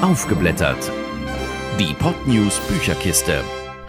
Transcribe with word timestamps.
Aufgeblättert. 0.00 0.92
Die 1.80 1.92
Podnews 1.92 2.60
Bücherkiste. 2.68 3.42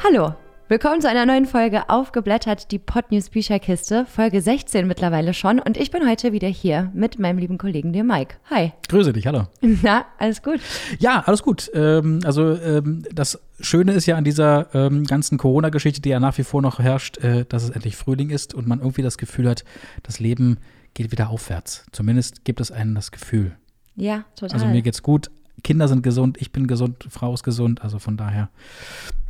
Hallo, 0.04 0.34
willkommen 0.68 1.02
zu 1.02 1.08
einer 1.08 1.28
neuen 1.28 1.46
Folge 1.46 1.88
Aufgeblättert, 1.88 2.72
die 2.72 2.80
Podnews 2.80 3.30
Bücherkiste, 3.30 4.08
Folge 4.08 4.42
16 4.42 4.88
mittlerweile 4.88 5.36
schon. 5.36 5.60
Und 5.60 5.78
ich 5.78 5.92
bin 5.92 6.10
heute 6.10 6.34
wieder 6.34 6.48
hier 6.48 6.92
mit 6.96 7.20
meinem 7.20 7.38
lieben 7.38 7.60
Kollegen, 7.60 7.94
dem 7.94 8.08
Mike. 8.08 8.38
Hi. 8.50 8.74
Grüße 8.88 9.14
dich, 9.14 9.28
hallo. 9.28 9.44
Na, 9.62 10.06
alles 10.18 10.42
gut? 10.42 10.60
Ja, 10.98 11.22
alles 11.28 11.44
gut. 11.44 11.70
Ähm, 11.76 12.22
also 12.26 12.56
ähm, 12.56 13.04
das 13.14 13.40
Schöne 13.60 13.92
ist 13.92 14.08
ja 14.08 14.16
an 14.16 14.24
dieser 14.24 14.74
ähm, 14.74 15.04
ganzen 15.04 15.38
Corona-Geschichte, 15.38 16.02
die 16.02 16.10
ja 16.10 16.20
nach 16.20 16.40
wie 16.40 16.44
vor 16.44 16.64
noch 16.64 16.80
herrscht, 16.80 17.20
äh, 17.20 17.46
dass 17.48 17.62
es 17.62 17.70
endlich 17.70 17.96
Frühling 17.96 18.32
ist 18.32 18.56
und 18.56 18.68
man 18.68 18.80
irgendwie 18.80 19.04
das 19.04 19.20
Gefühl 19.20 19.48
hat, 19.48 19.64
das 20.02 20.20
Leben 20.20 20.58
geht 20.96 21.12
wieder 21.12 21.30
aufwärts. 21.30 21.86
Zumindest 21.92 22.46
gibt 22.46 22.62
es 22.62 22.72
einen 22.72 22.96
das 22.96 23.12
Gefühl. 23.12 23.56
Ja, 23.96 24.24
total. 24.36 24.56
Also 24.56 24.66
mir 24.66 24.82
geht's 24.82 25.04
gut, 25.04 25.30
Kinder 25.64 25.88
sind 25.88 26.04
gesund, 26.04 26.38
ich 26.40 26.52
bin 26.52 26.68
gesund, 26.68 27.08
Frau 27.10 27.34
ist 27.34 27.44
gesund, 27.44 27.82
also 27.84 28.00
von 28.00 28.18
daher 28.18 28.50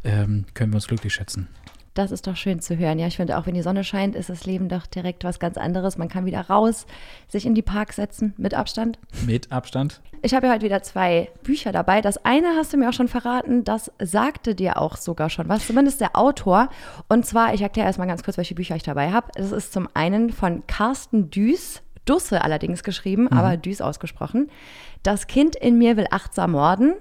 ähm, 0.03 0.45
können 0.53 0.71
wir 0.71 0.77
uns 0.77 0.87
glücklich 0.87 1.13
schätzen. 1.13 1.47
Das 1.93 2.11
ist 2.11 2.27
doch 2.27 2.35
schön 2.35 2.61
zu 2.61 2.77
hören. 2.77 2.99
Ja, 2.99 3.07
ich 3.07 3.17
finde 3.17 3.37
auch, 3.37 3.45
wenn 3.45 3.55
die 3.55 3.61
Sonne 3.61 3.83
scheint, 3.83 4.15
ist 4.15 4.29
das 4.29 4.45
Leben 4.45 4.69
doch 4.69 4.85
direkt 4.85 5.23
was 5.23 5.39
ganz 5.39 5.57
anderes. 5.57 5.97
Man 5.97 6.07
kann 6.07 6.25
wieder 6.25 6.41
raus, 6.41 6.85
sich 7.27 7.45
in 7.45 7.55
die 7.55 7.61
Park 7.61 7.93
setzen, 7.93 8.33
mit 8.37 8.53
Abstand. 8.53 8.99
Mit 9.25 9.51
Abstand. 9.51 9.99
Ich 10.21 10.33
habe 10.33 10.47
ja 10.47 10.53
heute 10.53 10.65
wieder 10.65 10.81
zwei 10.81 11.29
Bücher 11.43 11.71
dabei. 11.71 12.01
Das 12.01 12.23
eine 12.23 12.55
hast 12.55 12.71
du 12.71 12.77
mir 12.77 12.89
auch 12.89 12.93
schon 12.93 13.07
verraten, 13.07 13.63
das 13.63 13.91
sagte 13.99 14.55
dir 14.55 14.77
auch 14.77 14.97
sogar 14.97 15.29
schon 15.29 15.49
was, 15.49 15.67
zumindest 15.67 15.99
der 15.99 16.15
Autor. 16.15 16.69
Und 17.07 17.25
zwar, 17.25 17.53
ich 17.53 17.61
erkläre 17.61 17.87
erstmal 17.87 18.07
ganz 18.07 18.23
kurz, 18.23 18.37
welche 18.37 18.55
Bücher 18.55 18.75
ich 18.75 18.83
dabei 18.83 19.11
habe. 19.11 19.27
Es 19.35 19.51
ist 19.51 19.73
zum 19.73 19.89
einen 19.93 20.31
von 20.31 20.65
Carsten 20.67 21.29
Düß, 21.29 21.81
Dusse 22.09 22.43
allerdings 22.43 22.83
geschrieben, 22.83 23.23
mhm. 23.23 23.37
aber 23.37 23.57
Düß 23.57 23.81
ausgesprochen. 23.81 24.49
Das 25.03 25.27
Kind 25.27 25.55
in 25.55 25.77
mir 25.77 25.97
will 25.97 26.07
achtsam 26.11 26.51
morden, 26.51 26.93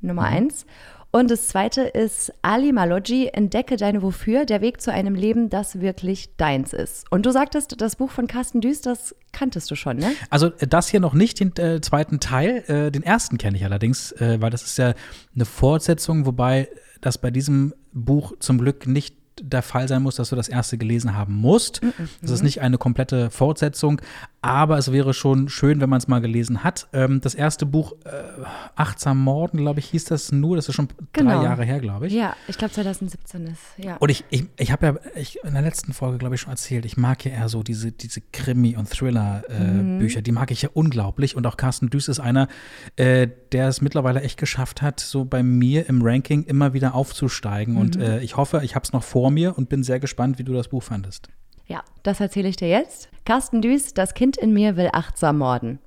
Nummer 0.00 0.22
mhm. 0.22 0.36
eins. 0.36 0.66
Und 1.14 1.30
das 1.30 1.46
zweite 1.46 1.82
ist 1.82 2.32
Ali 2.42 2.72
Maloggi, 2.72 3.28
Entdecke 3.28 3.76
deine 3.76 4.02
Wofür, 4.02 4.46
der 4.46 4.60
Weg 4.60 4.80
zu 4.80 4.92
einem 4.92 5.14
Leben, 5.14 5.48
das 5.48 5.80
wirklich 5.80 6.36
deins 6.36 6.72
ist. 6.72 7.06
Und 7.08 7.24
du 7.24 7.30
sagtest, 7.30 7.80
das 7.80 7.94
Buch 7.94 8.10
von 8.10 8.26
Carsten 8.26 8.60
Düß, 8.60 8.80
das 8.80 9.14
kanntest 9.30 9.70
du 9.70 9.76
schon, 9.76 9.98
ne? 9.98 10.10
Also 10.28 10.48
äh, 10.58 10.66
das 10.66 10.88
hier 10.88 10.98
noch 10.98 11.14
nicht, 11.14 11.38
den 11.38 11.54
äh, 11.56 11.80
zweiten 11.80 12.18
Teil. 12.18 12.64
Äh, 12.66 12.90
den 12.90 13.04
ersten 13.04 13.38
kenne 13.38 13.56
ich 13.56 13.64
allerdings, 13.64 14.10
äh, 14.10 14.40
weil 14.40 14.50
das 14.50 14.64
ist 14.64 14.76
ja 14.76 14.94
eine 15.36 15.44
Fortsetzung, 15.44 16.26
wobei 16.26 16.68
das 17.00 17.18
bei 17.18 17.30
diesem 17.30 17.74
Buch 17.92 18.32
zum 18.40 18.58
Glück 18.58 18.88
nicht 18.88 19.16
der 19.40 19.62
Fall 19.62 19.88
sein 19.88 20.02
muss, 20.02 20.16
dass 20.16 20.30
du 20.30 20.36
das 20.36 20.48
erste 20.48 20.78
gelesen 20.78 21.16
haben 21.16 21.34
musst. 21.34 21.82
-mm. 21.82 21.92
Das 22.22 22.30
ist 22.30 22.42
nicht 22.42 22.60
eine 22.60 22.78
komplette 22.78 23.30
Fortsetzung, 23.30 24.00
aber 24.44 24.76
es 24.76 24.92
wäre 24.92 25.14
schon 25.14 25.48
schön, 25.48 25.80
wenn 25.80 25.88
man 25.88 25.98
es 25.98 26.06
mal 26.06 26.20
gelesen 26.20 26.62
hat. 26.62 26.86
Ähm, 26.92 27.22
das 27.22 27.34
erste 27.34 27.64
Buch, 27.64 27.92
äh, 28.04 28.42
Achtsam 28.76 29.18
Morden, 29.18 29.58
glaube 29.58 29.80
ich, 29.80 29.86
hieß 29.86 30.04
das 30.04 30.32
nur. 30.32 30.56
Das 30.56 30.68
ist 30.68 30.74
schon 30.74 30.88
genau. 31.14 31.38
drei 31.38 31.44
Jahre 31.44 31.64
her, 31.64 31.80
glaube 31.80 32.08
ich. 32.08 32.12
Ja, 32.12 32.36
ich 32.46 32.58
glaube 32.58 32.74
2017 32.74 33.46
ist, 33.46 33.60
ja. 33.78 33.96
Und 33.96 34.10
ich, 34.10 34.24
ich, 34.28 34.44
ich 34.58 34.70
habe 34.70 34.86
ja 34.86 34.94
ich, 35.14 35.38
in 35.42 35.54
der 35.54 35.62
letzten 35.62 35.94
Folge, 35.94 36.18
glaube 36.18 36.34
ich, 36.34 36.42
schon 36.42 36.50
erzählt, 36.50 36.84
ich 36.84 36.98
mag 36.98 37.24
ja 37.24 37.32
eher 37.32 37.48
so 37.48 37.62
diese, 37.62 37.90
diese 37.90 38.20
Krimi- 38.20 38.76
und 38.76 38.90
Thriller-Bücher. 38.90 40.18
Äh, 40.18 40.20
mhm. 40.20 40.24
Die 40.24 40.32
mag 40.32 40.50
ich 40.50 40.60
ja 40.60 40.68
unglaublich. 40.74 41.36
Und 41.36 41.46
auch 41.46 41.56
Carsten 41.56 41.88
Düß 41.88 42.08
ist 42.08 42.20
einer, 42.20 42.48
äh, 42.96 43.28
der 43.52 43.68
es 43.68 43.80
mittlerweile 43.80 44.20
echt 44.20 44.38
geschafft 44.38 44.82
hat, 44.82 45.00
so 45.00 45.24
bei 45.24 45.42
mir 45.42 45.88
im 45.88 46.02
Ranking 46.02 46.44
immer 46.44 46.74
wieder 46.74 46.94
aufzusteigen. 46.94 47.74
Mhm. 47.74 47.80
Und 47.80 47.96
äh, 47.96 48.20
ich 48.20 48.36
hoffe, 48.36 48.60
ich 48.62 48.74
habe 48.74 48.84
es 48.84 48.92
noch 48.92 49.02
vor 49.02 49.23
mir 49.30 49.56
und 49.56 49.68
bin 49.68 49.82
sehr 49.82 50.00
gespannt, 50.00 50.38
wie 50.38 50.44
du 50.44 50.52
das 50.52 50.68
Buch 50.68 50.82
fandest. 50.82 51.28
Ja, 51.66 51.82
das 52.02 52.20
erzähle 52.20 52.48
ich 52.48 52.56
dir 52.56 52.68
jetzt. 52.68 53.08
Carsten 53.24 53.62
Düß, 53.62 53.94
das 53.94 54.14
Kind 54.14 54.36
in 54.36 54.52
mir 54.52 54.76
will 54.76 54.90
achtsam 54.92 55.38
morden. 55.38 55.78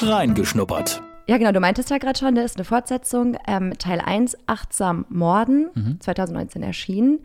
Reingeschnuppert. 0.00 1.02
Ja, 1.28 1.38
genau, 1.38 1.52
du 1.52 1.60
meintest 1.60 1.90
ja 1.90 1.98
gerade 1.98 2.18
schon, 2.18 2.34
das 2.34 2.46
ist 2.46 2.56
eine 2.56 2.64
Fortsetzung. 2.64 3.36
Ähm, 3.46 3.74
Teil 3.78 4.00
1, 4.00 4.36
Achtsam 4.46 5.06
Morden, 5.08 5.70
mhm. 5.74 6.00
2019 6.00 6.62
erschienen. 6.62 7.20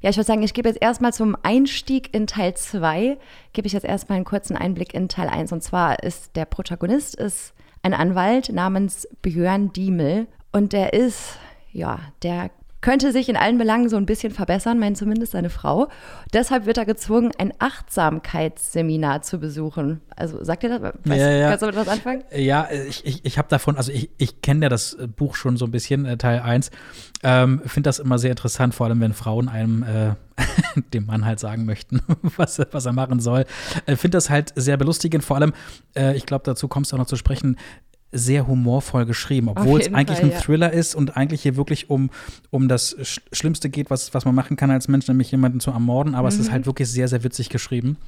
Ja, 0.00 0.10
ich 0.10 0.16
würde 0.16 0.26
sagen, 0.26 0.42
ich 0.42 0.54
gebe 0.54 0.68
jetzt 0.68 0.82
erstmal 0.82 1.12
zum 1.12 1.36
Einstieg 1.42 2.14
in 2.14 2.26
Teil 2.26 2.54
2, 2.54 3.16
gebe 3.52 3.66
ich 3.66 3.72
jetzt 3.72 3.84
erstmal 3.84 4.16
einen 4.16 4.24
kurzen 4.24 4.56
Einblick 4.56 4.94
in 4.94 5.08
Teil 5.08 5.28
1. 5.28 5.52
Und 5.52 5.62
zwar 5.62 6.02
ist 6.02 6.36
der 6.36 6.44
Protagonist 6.44 7.14
ist 7.14 7.54
ein 7.82 7.94
Anwalt 7.94 8.52
namens 8.52 9.08
Björn 9.22 9.72
Diemel. 9.72 10.26
Und 10.52 10.72
der 10.72 10.92
ist, 10.92 11.38
ja, 11.72 12.00
der 12.22 12.50
könnte 12.80 13.12
sich 13.12 13.28
in 13.28 13.36
allen 13.36 13.58
Belangen 13.58 13.88
so 13.88 13.96
ein 13.96 14.06
bisschen 14.06 14.32
verbessern, 14.32 14.78
meint 14.78 14.96
zumindest 14.96 15.32
seine 15.32 15.50
Frau. 15.50 15.88
Deshalb 16.32 16.66
wird 16.66 16.78
er 16.78 16.84
gezwungen, 16.84 17.32
ein 17.38 17.52
Achtsamkeitsseminar 17.58 19.22
zu 19.22 19.38
besuchen. 19.38 20.00
Also 20.14 20.42
sagt 20.44 20.62
ihr 20.62 20.70
das? 20.70 20.82
Weißt, 20.82 21.20
ja, 21.20 21.30
ja. 21.30 21.48
Kannst 21.48 21.62
du 21.62 21.66
mit 21.66 21.76
was 21.76 21.88
anfangen? 21.88 22.24
Ja, 22.34 22.68
ich, 22.70 23.04
ich, 23.04 23.24
ich 23.24 23.38
habe 23.38 23.48
davon, 23.48 23.76
also 23.76 23.90
ich, 23.90 24.10
ich 24.18 24.42
kenne 24.42 24.66
ja 24.66 24.68
das 24.68 24.96
Buch 25.16 25.34
schon 25.34 25.56
so 25.56 25.64
ein 25.64 25.70
bisschen, 25.70 26.04
äh, 26.04 26.16
Teil 26.16 26.40
1. 26.40 26.70
Ähm, 27.22 27.62
Finde 27.66 27.88
das 27.88 27.98
immer 27.98 28.18
sehr 28.18 28.30
interessant, 28.30 28.74
vor 28.74 28.86
allem 28.86 29.00
wenn 29.00 29.12
Frauen 29.12 29.48
einem 29.48 29.82
äh, 29.82 30.14
dem 30.94 31.06
Mann 31.06 31.24
halt 31.24 31.40
sagen 31.40 31.64
möchten, 31.64 32.00
was, 32.36 32.60
was 32.70 32.86
er 32.86 32.92
machen 32.92 33.20
soll. 33.20 33.44
Äh, 33.86 33.96
Finde 33.96 34.16
das 34.16 34.30
halt 34.30 34.52
sehr 34.54 34.76
belustigend, 34.76 35.24
vor 35.24 35.36
allem, 35.36 35.52
äh, 35.96 36.16
ich 36.16 36.26
glaube, 36.26 36.44
dazu 36.44 36.68
kommst 36.68 36.92
du 36.92 36.96
auch 36.96 37.00
noch 37.00 37.06
zu 37.06 37.16
sprechen, 37.16 37.56
sehr 38.10 38.46
humorvoll 38.46 39.04
geschrieben, 39.04 39.48
obwohl 39.48 39.80
es 39.80 39.92
eigentlich 39.92 40.18
Fall, 40.18 40.30
ein 40.30 40.38
Thriller 40.38 40.72
ja. 40.72 40.78
ist 40.78 40.94
und 40.94 41.16
eigentlich 41.16 41.42
hier 41.42 41.56
wirklich 41.56 41.90
um, 41.90 42.10
um 42.50 42.68
das 42.68 42.96
Schlimmste 43.32 43.68
geht, 43.68 43.90
was, 43.90 44.14
was 44.14 44.24
man 44.24 44.34
machen 44.34 44.56
kann 44.56 44.70
als 44.70 44.88
Mensch, 44.88 45.06
nämlich 45.08 45.30
jemanden 45.30 45.60
zu 45.60 45.70
ermorden. 45.70 46.14
Aber 46.14 46.28
mhm. 46.28 46.34
es 46.34 46.40
ist 46.40 46.48
mhm. 46.48 46.52
halt 46.52 46.66
wirklich 46.66 46.90
sehr, 46.90 47.08
sehr 47.08 47.22
witzig 47.22 47.50
geschrieben. 47.50 47.98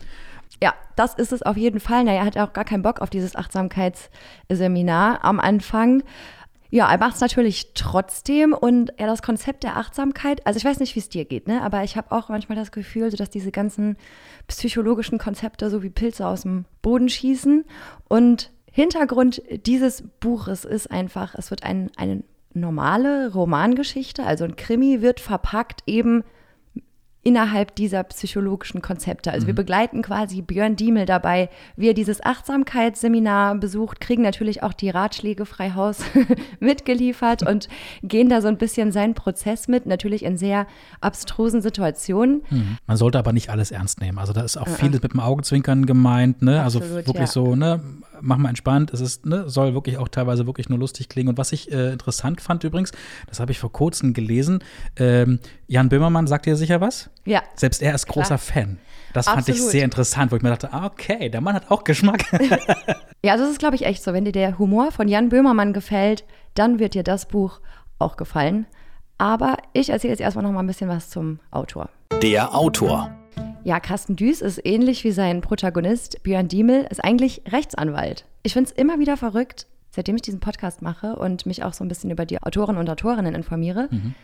Ja, 0.62 0.74
das 0.96 1.14
ist 1.14 1.32
es 1.32 1.42
auf 1.42 1.56
jeden 1.56 1.80
Fall. 1.80 2.04
Naja, 2.04 2.20
er 2.20 2.26
hat 2.26 2.38
auch 2.38 2.52
gar 2.52 2.64
keinen 2.64 2.82
Bock 2.82 3.00
auf 3.00 3.10
dieses 3.10 3.36
Achtsamkeitsseminar 3.36 5.24
am 5.24 5.38
Anfang. 5.38 6.02
Ja, 6.72 6.90
er 6.90 6.98
macht 6.98 7.16
es 7.16 7.20
natürlich 7.20 7.72
trotzdem 7.74 8.52
und 8.52 8.92
ja, 8.98 9.06
das 9.06 9.22
Konzept 9.22 9.64
der 9.64 9.76
Achtsamkeit, 9.76 10.46
also 10.46 10.56
ich 10.56 10.64
weiß 10.64 10.78
nicht, 10.78 10.94
wie 10.94 11.00
es 11.00 11.08
dir 11.08 11.24
geht, 11.24 11.48
ne? 11.48 11.62
aber 11.62 11.82
ich 11.82 11.96
habe 11.96 12.12
auch 12.12 12.28
manchmal 12.28 12.56
das 12.56 12.70
Gefühl, 12.70 13.10
so 13.10 13.16
dass 13.16 13.28
diese 13.28 13.50
ganzen 13.50 13.96
psychologischen 14.46 15.18
Konzepte 15.18 15.68
so 15.68 15.82
wie 15.82 15.90
Pilze 15.90 16.24
aus 16.24 16.42
dem 16.42 16.66
Boden 16.80 17.08
schießen 17.08 17.64
und 18.08 18.52
Hintergrund 18.72 19.42
dieses 19.66 20.02
Buches 20.20 20.64
ist 20.64 20.90
einfach, 20.90 21.34
es 21.34 21.50
wird 21.50 21.64
ein, 21.64 21.90
eine 21.96 22.22
normale 22.52 23.32
Romangeschichte, 23.32 24.24
also 24.24 24.44
ein 24.44 24.56
Krimi 24.56 25.02
wird 25.02 25.20
verpackt 25.20 25.82
eben 25.86 26.24
innerhalb 27.22 27.74
dieser 27.74 28.02
psychologischen 28.04 28.80
Konzepte. 28.80 29.30
Also 29.30 29.44
mhm. 29.44 29.48
wir 29.48 29.54
begleiten 29.54 30.00
quasi 30.00 30.40
Björn 30.40 30.76
Diemel 30.76 31.04
dabei, 31.04 31.50
wie 31.76 31.88
er 31.88 31.94
dieses 31.94 32.24
Achtsamkeitsseminar 32.24 33.56
besucht, 33.56 34.00
kriegen 34.00 34.22
natürlich 34.22 34.62
auch 34.62 34.72
die 34.72 34.88
Ratschläge 34.88 35.44
frei 35.44 35.72
Haus 35.74 35.98
mitgeliefert 36.60 37.46
und 37.46 37.68
gehen 38.02 38.30
da 38.30 38.40
so 38.40 38.48
ein 38.48 38.56
bisschen 38.56 38.90
seinen 38.90 39.14
Prozess 39.14 39.68
mit, 39.68 39.84
natürlich 39.84 40.24
in 40.24 40.38
sehr 40.38 40.66
abstrusen 41.02 41.60
Situationen. 41.60 42.42
Mhm. 42.48 42.78
Man 42.86 42.96
sollte 42.96 43.18
aber 43.18 43.32
nicht 43.32 43.50
alles 43.50 43.70
ernst 43.70 44.00
nehmen. 44.00 44.18
Also 44.18 44.32
da 44.32 44.40
ist 44.40 44.56
auch 44.56 44.66
-uh. 44.66 44.76
vieles 44.76 45.02
mit 45.02 45.12
dem 45.12 45.20
Augenzwinkern 45.20 45.84
gemeint, 45.84 46.40
ne? 46.40 46.62
Also 46.62 46.78
Absolut, 46.78 46.96
also 46.96 47.06
wirklich 47.08 47.26
ja. 47.26 47.32
so, 47.32 47.54
ne? 47.54 47.80
Mach 48.20 48.36
mal 48.36 48.48
entspannt. 48.48 48.92
Es 48.92 49.00
ist, 49.00 49.26
ne, 49.26 49.48
soll 49.48 49.74
wirklich 49.74 49.98
auch 49.98 50.08
teilweise 50.08 50.46
wirklich 50.46 50.68
nur 50.68 50.78
lustig 50.78 51.08
klingen. 51.08 51.28
Und 51.28 51.38
was 51.38 51.52
ich 51.52 51.70
äh, 51.72 51.92
interessant 51.92 52.40
fand 52.40 52.64
übrigens, 52.64 52.92
das 53.26 53.40
habe 53.40 53.52
ich 53.52 53.58
vor 53.58 53.72
kurzem 53.72 54.14
gelesen, 54.14 54.62
ähm, 54.96 55.40
Jan 55.66 55.88
Böhmermann 55.88 56.26
sagt 56.26 56.46
dir 56.46 56.56
sicher 56.56 56.80
was? 56.80 57.10
Ja. 57.24 57.42
Selbst 57.54 57.82
er 57.82 57.94
ist 57.94 58.06
großer 58.06 58.26
Klar. 58.26 58.38
Fan. 58.38 58.78
Das 59.12 59.26
Absolut. 59.26 59.46
fand 59.46 59.56
ich 59.56 59.62
sehr 59.64 59.84
interessant, 59.84 60.30
wo 60.32 60.36
ich 60.36 60.42
mir 60.42 60.50
dachte, 60.50 60.72
ah, 60.72 60.86
okay, 60.86 61.28
der 61.28 61.40
Mann 61.40 61.54
hat 61.54 61.70
auch 61.70 61.84
Geschmack. 61.84 62.24
ja, 63.24 63.36
das 63.36 63.50
ist, 63.50 63.58
glaube 63.58 63.76
ich, 63.76 63.84
echt 63.84 64.02
so. 64.02 64.12
Wenn 64.12 64.24
dir 64.24 64.32
der 64.32 64.58
Humor 64.58 64.92
von 64.92 65.08
Jan 65.08 65.28
Böhmermann 65.28 65.72
gefällt, 65.72 66.24
dann 66.54 66.78
wird 66.78 66.94
dir 66.94 67.02
das 67.02 67.26
Buch 67.26 67.60
auch 67.98 68.16
gefallen. 68.16 68.66
Aber 69.18 69.56
ich 69.72 69.90
erzähle 69.90 70.12
jetzt 70.12 70.20
erstmal 70.20 70.44
noch 70.44 70.52
mal 70.52 70.60
ein 70.60 70.66
bisschen 70.66 70.88
was 70.88 71.10
zum 71.10 71.40
Autor. 71.50 71.90
Der 72.22 72.54
Autor. 72.54 73.19
Ja, 73.62 73.78
Carsten 73.78 74.16
Düß 74.16 74.40
ist 74.40 74.64
ähnlich 74.64 75.04
wie 75.04 75.10
sein 75.12 75.42
Protagonist 75.42 76.22
Björn 76.22 76.48
Diemel, 76.48 76.86
ist 76.90 77.04
eigentlich 77.04 77.42
Rechtsanwalt. 77.48 78.24
Ich 78.42 78.54
finde 78.54 78.70
es 78.70 78.76
immer 78.76 78.98
wieder 78.98 79.16
verrückt, 79.16 79.66
seitdem 79.90 80.16
ich 80.16 80.22
diesen 80.22 80.40
Podcast 80.40 80.82
mache 80.82 81.16
und 81.16 81.46
mich 81.46 81.62
auch 81.62 81.74
so 81.74 81.84
ein 81.84 81.88
bisschen 81.88 82.10
über 82.10 82.24
die 82.24 82.42
Autoren 82.42 82.78
und 82.78 82.88
Autorinnen 82.88 83.34
informiere, 83.34 83.88
mhm. 83.90 84.14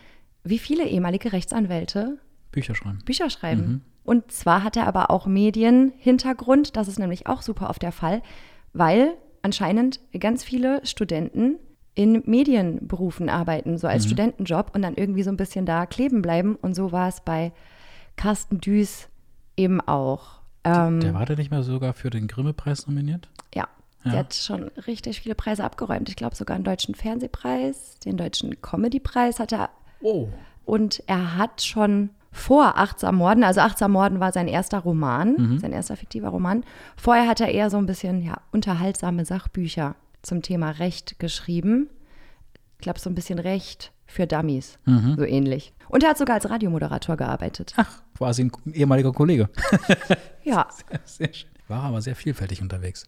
wie 0.43 0.57
viele 0.57 0.87
ehemalige 0.87 1.33
Rechtsanwälte 1.33 2.17
Bücher 2.51 2.73
schreiben. 2.73 2.99
Bücher 3.05 3.29
schreiben. 3.29 3.61
Mhm. 3.61 3.81
Und 4.03 4.31
zwar 4.31 4.63
hat 4.63 4.77
er 4.77 4.87
aber 4.87 5.11
auch 5.11 5.27
Medienhintergrund, 5.27 6.75
das 6.75 6.87
ist 6.87 6.97
nämlich 6.97 7.27
auch 7.27 7.41
super 7.41 7.69
oft 7.69 7.81
der 7.81 7.91
Fall, 7.91 8.23
weil 8.73 9.13
anscheinend 9.41 9.99
ganz 10.17 10.43
viele 10.43 10.83
Studenten 10.85 11.57
in 11.93 12.23
Medienberufen 12.25 13.29
arbeiten, 13.29 13.77
so 13.77 13.87
als 13.87 14.05
mhm. 14.05 14.09
Studentenjob 14.09 14.71
und 14.73 14.81
dann 14.81 14.95
irgendwie 14.95 15.23
so 15.23 15.29
ein 15.29 15.37
bisschen 15.37 15.65
da 15.65 15.85
kleben 15.85 16.21
bleiben. 16.21 16.55
Und 16.55 16.75
so 16.75 16.91
war 16.91 17.09
es 17.09 17.21
bei 17.21 17.51
Carsten 18.15 18.61
Düß 18.61 19.09
eben 19.57 19.81
auch. 19.81 20.39
Ähm, 20.63 20.99
der 20.99 21.13
war 21.13 21.25
da 21.25 21.35
nicht 21.35 21.51
mehr 21.51 21.63
sogar 21.63 21.93
für 21.93 22.09
den 22.09 22.27
Grimme-Preis 22.27 22.87
nominiert? 22.87 23.29
Ja, 23.53 23.67
ja. 24.03 24.11
Der 24.11 24.19
hat 24.19 24.33
schon 24.33 24.69
richtig 24.87 25.21
viele 25.21 25.35
Preise 25.35 25.63
abgeräumt. 25.63 26.09
Ich 26.09 26.15
glaube 26.15 26.35
sogar 26.35 26.55
einen 26.55 26.63
deutschen 26.63 26.95
Fernsehpreis, 26.95 27.99
den 27.99 28.17
deutschen 28.17 28.61
Comedy-Preis 28.61 29.39
hat 29.39 29.51
er. 29.51 29.69
Oh. 30.01 30.29
Und 30.65 31.03
er 31.07 31.37
hat 31.37 31.63
schon 31.63 32.11
vor 32.31 32.77
Achtsam 32.77 33.15
Morden, 33.15 33.43
also 33.43 33.61
Achtsam 33.61 33.91
Morden 33.91 34.19
war 34.19 34.31
sein 34.31 34.47
erster 34.47 34.79
Roman, 34.79 35.35
mhm. 35.37 35.59
sein 35.59 35.73
erster 35.73 35.95
fiktiver 35.95 36.29
Roman. 36.29 36.63
Vorher 36.95 37.27
hat 37.27 37.41
er 37.41 37.49
eher 37.49 37.69
so 37.69 37.77
ein 37.77 37.87
bisschen 37.87 38.21
ja, 38.21 38.41
unterhaltsame 38.51 39.25
Sachbücher 39.25 39.95
zum 40.21 40.41
Thema 40.41 40.71
Recht 40.71 41.19
geschrieben. 41.19 41.89
ich 42.75 42.81
glaube, 42.81 42.99
so 42.99 43.09
ein 43.09 43.15
bisschen 43.15 43.39
Recht 43.39 43.91
für 44.07 44.25
Dummies, 44.25 44.79
so 44.85 45.23
ähnlich. 45.23 45.73
Und 45.89 46.03
er 46.03 46.09
hat 46.09 46.17
sogar 46.17 46.35
als 46.35 46.49
Radiomoderator 46.49 47.17
gearbeitet. 47.17 47.73
Ach, 47.77 48.01
quasi 48.17 48.43
ein 48.43 48.51
ehemaliger 48.73 49.11
Kollege. 49.11 49.49
Ja. 50.43 50.65
Sehr 51.03 51.33
schön. 51.33 51.49
War 51.67 51.83
aber 51.83 52.01
sehr 52.01 52.15
vielfältig 52.15 52.61
unterwegs. 52.61 53.05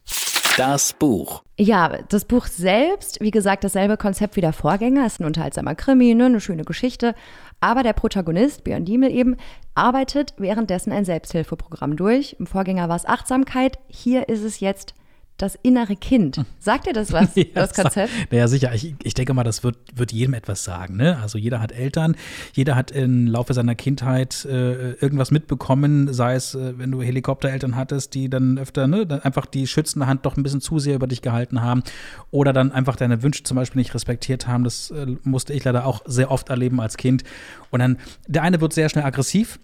Das 0.58 0.92
Buch. 0.92 1.42
Ja, 1.58 2.02
das 2.10 2.26
Buch 2.26 2.46
selbst, 2.46 3.18
wie 3.22 3.30
gesagt, 3.30 3.64
dasselbe 3.64 3.96
Konzept 3.96 4.36
wie 4.36 4.42
der 4.42 4.52
Vorgänger, 4.52 5.06
ist 5.06 5.20
ein 5.20 5.24
unterhaltsamer 5.24 5.74
Krimi, 5.74 6.14
ne, 6.14 6.26
eine 6.26 6.40
schöne 6.40 6.64
Geschichte. 6.64 7.14
Aber 7.60 7.82
der 7.82 7.94
Protagonist, 7.94 8.64
Björn 8.64 8.84
Diemel 8.84 9.10
eben, 9.10 9.36
arbeitet 9.74 10.34
währenddessen 10.36 10.92
ein 10.92 11.06
Selbsthilfeprogramm 11.06 11.96
durch. 11.96 12.36
Im 12.38 12.46
Vorgänger 12.46 12.90
war 12.90 12.96
es 12.96 13.06
Achtsamkeit, 13.06 13.78
hier 13.88 14.28
ist 14.28 14.42
es 14.42 14.60
jetzt 14.60 14.94
das 15.42 15.58
innere 15.62 15.96
Kind. 15.96 16.44
Sagt 16.58 16.86
dir 16.86 16.92
das 16.92 17.12
was, 17.12 17.34
Ja, 17.36 17.44
das 17.54 17.74
Konzept? 17.74 18.12
Naja, 18.30 18.48
sicher. 18.48 18.74
Ich, 18.74 18.94
ich 19.02 19.14
denke 19.14 19.34
mal, 19.34 19.44
das 19.44 19.64
wird, 19.64 19.76
wird 19.94 20.12
jedem 20.12 20.34
etwas 20.34 20.64
sagen. 20.64 20.96
Ne? 20.96 21.18
Also 21.20 21.38
jeder 21.38 21.60
hat 21.60 21.72
Eltern, 21.72 22.16
jeder 22.52 22.76
hat 22.76 22.90
im 22.90 23.26
Laufe 23.26 23.54
seiner 23.54 23.74
Kindheit 23.74 24.44
äh, 24.44 24.92
irgendwas 24.92 25.30
mitbekommen, 25.30 26.12
sei 26.12 26.34
es, 26.34 26.54
äh, 26.54 26.78
wenn 26.78 26.90
du 26.90 27.02
Helikoptereltern 27.02 27.76
hattest, 27.76 28.14
die 28.14 28.28
dann 28.28 28.58
öfter 28.58 28.86
ne, 28.86 29.06
dann 29.06 29.20
einfach 29.20 29.46
die 29.46 29.66
schützende 29.66 30.06
Hand 30.06 30.26
doch 30.26 30.36
ein 30.36 30.42
bisschen 30.42 30.60
zu 30.60 30.78
sehr 30.78 30.94
über 30.96 31.06
dich 31.06 31.22
gehalten 31.22 31.62
haben 31.62 31.82
oder 32.30 32.52
dann 32.52 32.72
einfach 32.72 32.96
deine 32.96 33.22
Wünsche 33.22 33.42
zum 33.42 33.56
Beispiel 33.56 33.80
nicht 33.80 33.94
respektiert 33.94 34.46
haben. 34.46 34.64
Das 34.64 34.90
äh, 34.90 35.06
musste 35.22 35.52
ich 35.52 35.64
leider 35.64 35.86
auch 35.86 36.02
sehr 36.06 36.30
oft 36.30 36.48
erleben 36.48 36.80
als 36.80 36.96
Kind. 36.96 37.24
Und 37.70 37.80
dann, 37.80 37.98
der 38.26 38.42
eine 38.42 38.60
wird 38.60 38.72
sehr 38.72 38.88
schnell 38.88 39.04
aggressiv. 39.04 39.58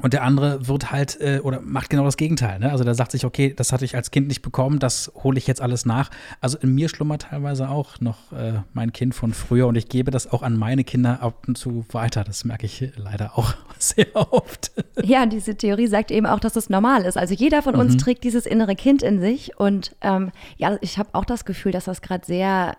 Und 0.00 0.14
der 0.14 0.22
andere 0.22 0.66
wird 0.66 0.90
halt 0.90 1.20
äh, 1.20 1.40
oder 1.40 1.60
macht 1.60 1.90
genau 1.90 2.04
das 2.04 2.16
Gegenteil. 2.16 2.58
Ne? 2.58 2.72
Also 2.72 2.82
der 2.82 2.94
sagt 2.94 3.12
sich, 3.12 3.26
okay, 3.26 3.52
das 3.54 3.72
hatte 3.72 3.84
ich 3.84 3.94
als 3.94 4.10
Kind 4.10 4.26
nicht 4.26 4.40
bekommen, 4.40 4.78
das 4.78 5.12
hole 5.22 5.36
ich 5.36 5.46
jetzt 5.46 5.60
alles 5.60 5.84
nach. 5.84 6.10
Also 6.40 6.56
in 6.58 6.74
mir 6.74 6.88
schlummert 6.88 7.22
teilweise 7.22 7.68
auch 7.68 8.00
noch 8.00 8.32
äh, 8.32 8.54
mein 8.72 8.94
Kind 8.94 9.14
von 9.14 9.34
früher 9.34 9.66
und 9.66 9.76
ich 9.76 9.90
gebe 9.90 10.10
das 10.10 10.32
auch 10.32 10.42
an 10.42 10.56
meine 10.56 10.82
Kinder 10.82 11.20
ab 11.20 11.44
und 11.46 11.58
zu 11.58 11.84
weiter. 11.92 12.24
Das 12.24 12.44
merke 12.44 12.64
ich 12.64 12.90
leider 12.96 13.38
auch 13.38 13.54
sehr 13.78 14.06
oft. 14.14 14.72
Ja, 15.02 15.26
diese 15.26 15.56
Theorie 15.56 15.88
sagt 15.88 16.10
eben 16.10 16.26
auch, 16.26 16.40
dass 16.40 16.56
es 16.56 16.70
normal 16.70 17.04
ist. 17.04 17.18
Also 17.18 17.34
jeder 17.34 17.60
von 17.62 17.74
uns 17.74 17.98
trägt 17.98 18.24
dieses 18.24 18.46
innere 18.46 18.74
Kind 18.76 19.02
in 19.02 19.20
sich. 19.20 19.58
Und 19.60 19.94
ähm, 20.00 20.32
ja, 20.56 20.78
ich 20.80 20.96
habe 20.96 21.10
auch 21.12 21.26
das 21.26 21.44
Gefühl, 21.44 21.70
dass 21.70 21.84
das 21.84 22.00
gerade 22.00 22.24
sehr 22.24 22.76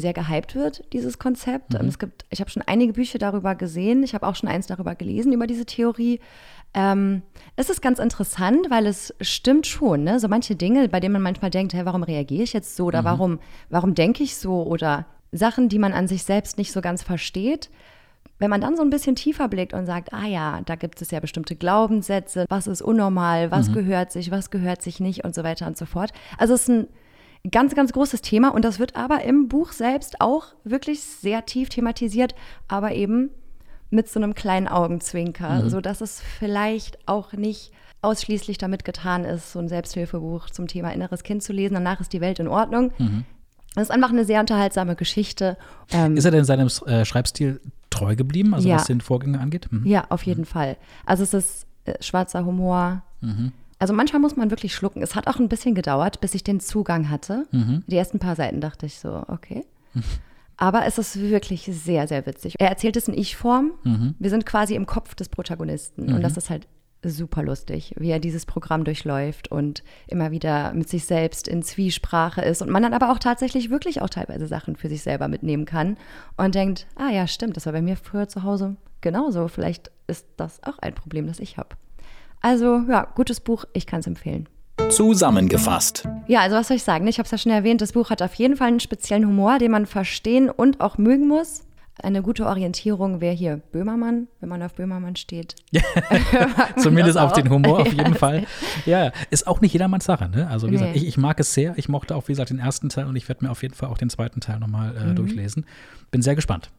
sehr 0.00 0.12
gehypt 0.12 0.54
wird, 0.54 0.84
dieses 0.92 1.18
Konzept. 1.18 1.74
Und 1.74 1.86
es 1.86 1.98
gibt, 1.98 2.24
ich 2.30 2.40
habe 2.40 2.50
schon 2.50 2.62
einige 2.66 2.92
Bücher 2.92 3.18
darüber 3.18 3.54
gesehen, 3.54 4.02
ich 4.02 4.14
habe 4.14 4.26
auch 4.26 4.36
schon 4.36 4.48
eins 4.48 4.66
darüber 4.66 4.94
gelesen, 4.94 5.32
über 5.32 5.46
diese 5.46 5.66
Theorie. 5.66 6.20
Ähm, 6.76 7.22
es 7.56 7.70
ist 7.70 7.80
ganz 7.80 7.98
interessant, 7.98 8.66
weil 8.68 8.86
es 8.86 9.14
stimmt 9.22 9.66
schon, 9.66 10.04
ne? 10.04 10.20
So 10.20 10.28
manche 10.28 10.54
Dinge, 10.54 10.88
bei 10.90 11.00
denen 11.00 11.14
man 11.14 11.22
manchmal 11.22 11.50
denkt, 11.50 11.72
hey, 11.72 11.86
warum 11.86 12.02
reagiere 12.02 12.42
ich 12.42 12.52
jetzt 12.52 12.76
so 12.76 12.84
oder 12.84 13.02
warum, 13.02 13.40
warum 13.70 13.94
denke 13.94 14.22
ich 14.22 14.36
so? 14.36 14.62
Oder 14.62 15.06
Sachen, 15.32 15.70
die 15.70 15.78
man 15.78 15.94
an 15.94 16.06
sich 16.06 16.22
selbst 16.22 16.58
nicht 16.58 16.72
so 16.72 16.82
ganz 16.82 17.02
versteht. 17.02 17.70
Wenn 18.38 18.50
man 18.50 18.60
dann 18.60 18.76
so 18.76 18.82
ein 18.82 18.90
bisschen 18.90 19.16
tiefer 19.16 19.48
blickt 19.48 19.72
und 19.72 19.86
sagt, 19.86 20.12
ah 20.12 20.26
ja, 20.26 20.60
da 20.66 20.74
gibt 20.74 21.00
es 21.00 21.10
ja 21.10 21.20
bestimmte 21.20 21.56
Glaubenssätze, 21.56 22.44
was 22.50 22.66
ist 22.66 22.82
unnormal, 22.82 23.50
was 23.50 23.72
gehört 23.72 24.12
sich, 24.12 24.30
was 24.30 24.50
gehört 24.50 24.82
sich 24.82 25.00
nicht? 25.00 25.24
Und 25.24 25.34
so 25.34 25.42
weiter 25.42 25.66
und 25.66 25.78
so 25.78 25.86
fort. 25.86 26.12
Also 26.36 26.52
es 26.52 26.62
ist 26.62 26.68
ein 26.68 26.88
ganz, 27.50 27.74
ganz 27.74 27.94
großes 27.94 28.20
Thema 28.20 28.50
und 28.54 28.66
das 28.66 28.78
wird 28.78 28.94
aber 28.94 29.22
im 29.22 29.48
Buch 29.48 29.72
selbst 29.72 30.20
auch 30.20 30.48
wirklich 30.64 31.00
sehr 31.00 31.46
tief 31.46 31.70
thematisiert, 31.70 32.34
aber 32.68 32.92
eben 32.92 33.30
mit 33.96 34.08
so 34.08 34.20
einem 34.20 34.34
kleinen 34.34 34.68
Augenzwinker, 34.68 35.62
Mhm. 35.64 35.70
sodass 35.70 36.00
es 36.00 36.20
vielleicht 36.38 36.98
auch 37.08 37.32
nicht 37.32 37.72
ausschließlich 38.02 38.58
damit 38.58 38.84
getan 38.84 39.24
ist, 39.24 39.50
so 39.52 39.58
ein 39.58 39.68
Selbsthilfebuch 39.68 40.50
zum 40.50 40.68
Thema 40.68 40.92
inneres 40.92 41.24
Kind 41.24 41.42
zu 41.42 41.52
lesen. 41.52 41.74
Danach 41.74 42.00
ist 42.00 42.12
die 42.12 42.20
Welt 42.20 42.38
in 42.38 42.46
Ordnung. 42.46 42.92
Das 43.74 43.84
ist 43.84 43.90
einfach 43.90 44.10
eine 44.10 44.24
sehr 44.24 44.40
unterhaltsame 44.40 44.94
Geschichte. 44.94 45.56
Ähm, 45.90 46.16
Ist 46.16 46.24
er 46.24 46.30
denn 46.30 46.44
seinem 46.44 46.68
äh, 46.86 47.04
Schreibstil 47.04 47.60
treu 47.90 48.14
geblieben, 48.14 48.54
also 48.54 48.68
Ja. 48.68 48.76
was 48.76 48.84
den 48.86 49.00
Vorgänger 49.00 49.40
angeht? 49.40 49.66
Mhm. 49.72 49.84
Ja, 49.86 50.04
auf 50.10 50.22
jeden 50.22 50.44
Fall. 50.44 50.76
Also 51.04 51.24
es 51.24 51.34
ist 51.34 51.66
äh, 51.86 51.94
schwarzer 52.02 52.44
Humor. 52.44 53.02
Also 53.78 53.92
manchmal 53.92 54.20
muss 54.20 54.36
man 54.36 54.50
wirklich 54.50 54.74
schlucken. 54.74 55.02
Es 55.02 55.14
hat 55.16 55.26
auch 55.26 55.38
ein 55.38 55.48
bisschen 55.48 55.74
gedauert, 55.74 56.20
bis 56.20 56.34
ich 56.34 56.44
den 56.44 56.60
Zugang 56.60 57.10
hatte. 57.10 57.46
Die 57.52 57.96
ersten 57.96 58.18
paar 58.18 58.36
Seiten 58.36 58.60
dachte 58.60 58.86
ich 58.86 58.98
so, 59.00 59.24
okay. 59.28 59.64
Aber 60.56 60.86
es 60.86 60.98
ist 60.98 61.20
wirklich 61.20 61.68
sehr, 61.70 62.08
sehr 62.08 62.24
witzig. 62.26 62.54
Er 62.58 62.68
erzählt 62.68 62.96
es 62.96 63.08
in 63.08 63.14
Ich-Form. 63.14 63.72
Wir 64.18 64.30
sind 64.30 64.46
quasi 64.46 64.74
im 64.74 64.86
Kopf 64.86 65.14
des 65.14 65.28
Protagonisten. 65.28 66.08
Und 66.14 66.22
das 66.22 66.36
ist 66.36 66.50
halt 66.50 66.66
super 67.04 67.42
lustig, 67.42 67.94
wie 67.98 68.10
er 68.10 68.18
dieses 68.18 68.46
Programm 68.46 68.84
durchläuft 68.84 69.50
und 69.52 69.84
immer 70.08 70.30
wieder 70.30 70.72
mit 70.72 70.88
sich 70.88 71.04
selbst 71.04 71.46
in 71.46 71.62
Zwiesprache 71.62 72.40
ist. 72.40 72.62
Und 72.62 72.70
man 72.70 72.82
dann 72.82 72.94
aber 72.94 73.12
auch 73.12 73.18
tatsächlich 73.18 73.70
wirklich 73.70 74.02
auch 74.02 74.08
teilweise 74.08 74.46
Sachen 74.46 74.76
für 74.76 74.88
sich 74.88 75.02
selber 75.02 75.28
mitnehmen 75.28 75.66
kann 75.66 75.98
und 76.36 76.54
denkt, 76.54 76.86
ah 76.96 77.10
ja, 77.10 77.26
stimmt, 77.26 77.56
das 77.56 77.66
war 77.66 77.72
bei 77.72 77.82
mir 77.82 77.96
früher 77.96 78.28
zu 78.28 78.42
Hause 78.42 78.76
genauso. 79.02 79.48
Vielleicht 79.48 79.90
ist 80.06 80.26
das 80.36 80.62
auch 80.62 80.78
ein 80.78 80.94
Problem, 80.94 81.26
das 81.26 81.38
ich 81.38 81.58
habe. 81.58 81.76
Also 82.40 82.82
ja, 82.88 83.06
gutes 83.14 83.40
Buch, 83.40 83.66
ich 83.72 83.86
kann 83.86 84.00
es 84.00 84.06
empfehlen. 84.06 84.48
Zusammengefasst. 84.90 86.08
Ja, 86.26 86.40
also 86.40 86.56
was 86.56 86.68
soll 86.68 86.76
ich 86.76 86.84
sagen? 86.84 87.06
Ich 87.08 87.18
habe 87.18 87.26
es 87.26 87.32
ja 87.32 87.38
schon 87.38 87.52
erwähnt, 87.52 87.80
das 87.80 87.92
Buch 87.92 88.10
hat 88.10 88.22
auf 88.22 88.34
jeden 88.34 88.56
Fall 88.56 88.68
einen 88.68 88.80
speziellen 88.80 89.26
Humor, 89.26 89.58
den 89.58 89.72
man 89.72 89.86
verstehen 89.86 90.48
und 90.48 90.80
auch 90.80 90.96
mögen 90.96 91.26
muss. 91.28 91.65
Eine 92.02 92.20
gute 92.22 92.46
Orientierung 92.46 93.20
wäre 93.22 93.34
hier 93.34 93.56
Böhmermann, 93.72 94.28
wenn 94.40 94.48
man 94.50 94.62
auf 94.62 94.74
Böhmermann 94.74 95.16
steht. 95.16 95.54
Zumindest 96.76 97.16
auf 97.18 97.32
den. 97.32 97.48
Humor 97.48 97.80
auf 97.80 97.92
jeden 97.92 98.14
Fall. 98.16 98.44
Ja, 98.84 99.12
ist 99.30 99.46
auch 99.46 99.60
nicht 99.60 99.72
jedermanns 99.72 100.04
Sache. 100.04 100.28
Ne? 100.28 100.46
Also 100.48 100.66
wie 100.66 100.72
Nee. 100.72 100.78
gesagt, 100.78 100.96
ich, 100.96 101.06
ich 101.06 101.16
mag 101.16 101.40
es 101.40 101.54
sehr. 101.54 101.72
Ich 101.76 101.88
mochte 101.88 102.14
auch, 102.14 102.28
wie 102.28 102.32
gesagt, 102.32 102.50
den 102.50 102.58
ersten 102.58 102.88
Teil 102.88 103.06
und 103.06 103.16
ich 103.16 103.28
werde 103.28 103.44
mir 103.44 103.50
auf 103.50 103.62
jeden 103.62 103.74
Fall 103.74 103.88
auch 103.88 103.98
den 103.98 104.10
zweiten 104.10 104.40
Teil 104.40 104.58
nochmal 104.58 104.92
Mhm. 104.92 105.10
äh, 105.12 105.14
durchlesen. 105.14 105.64
Bin 106.10 106.22
sehr 106.22 106.34
gespannt. 106.34 106.70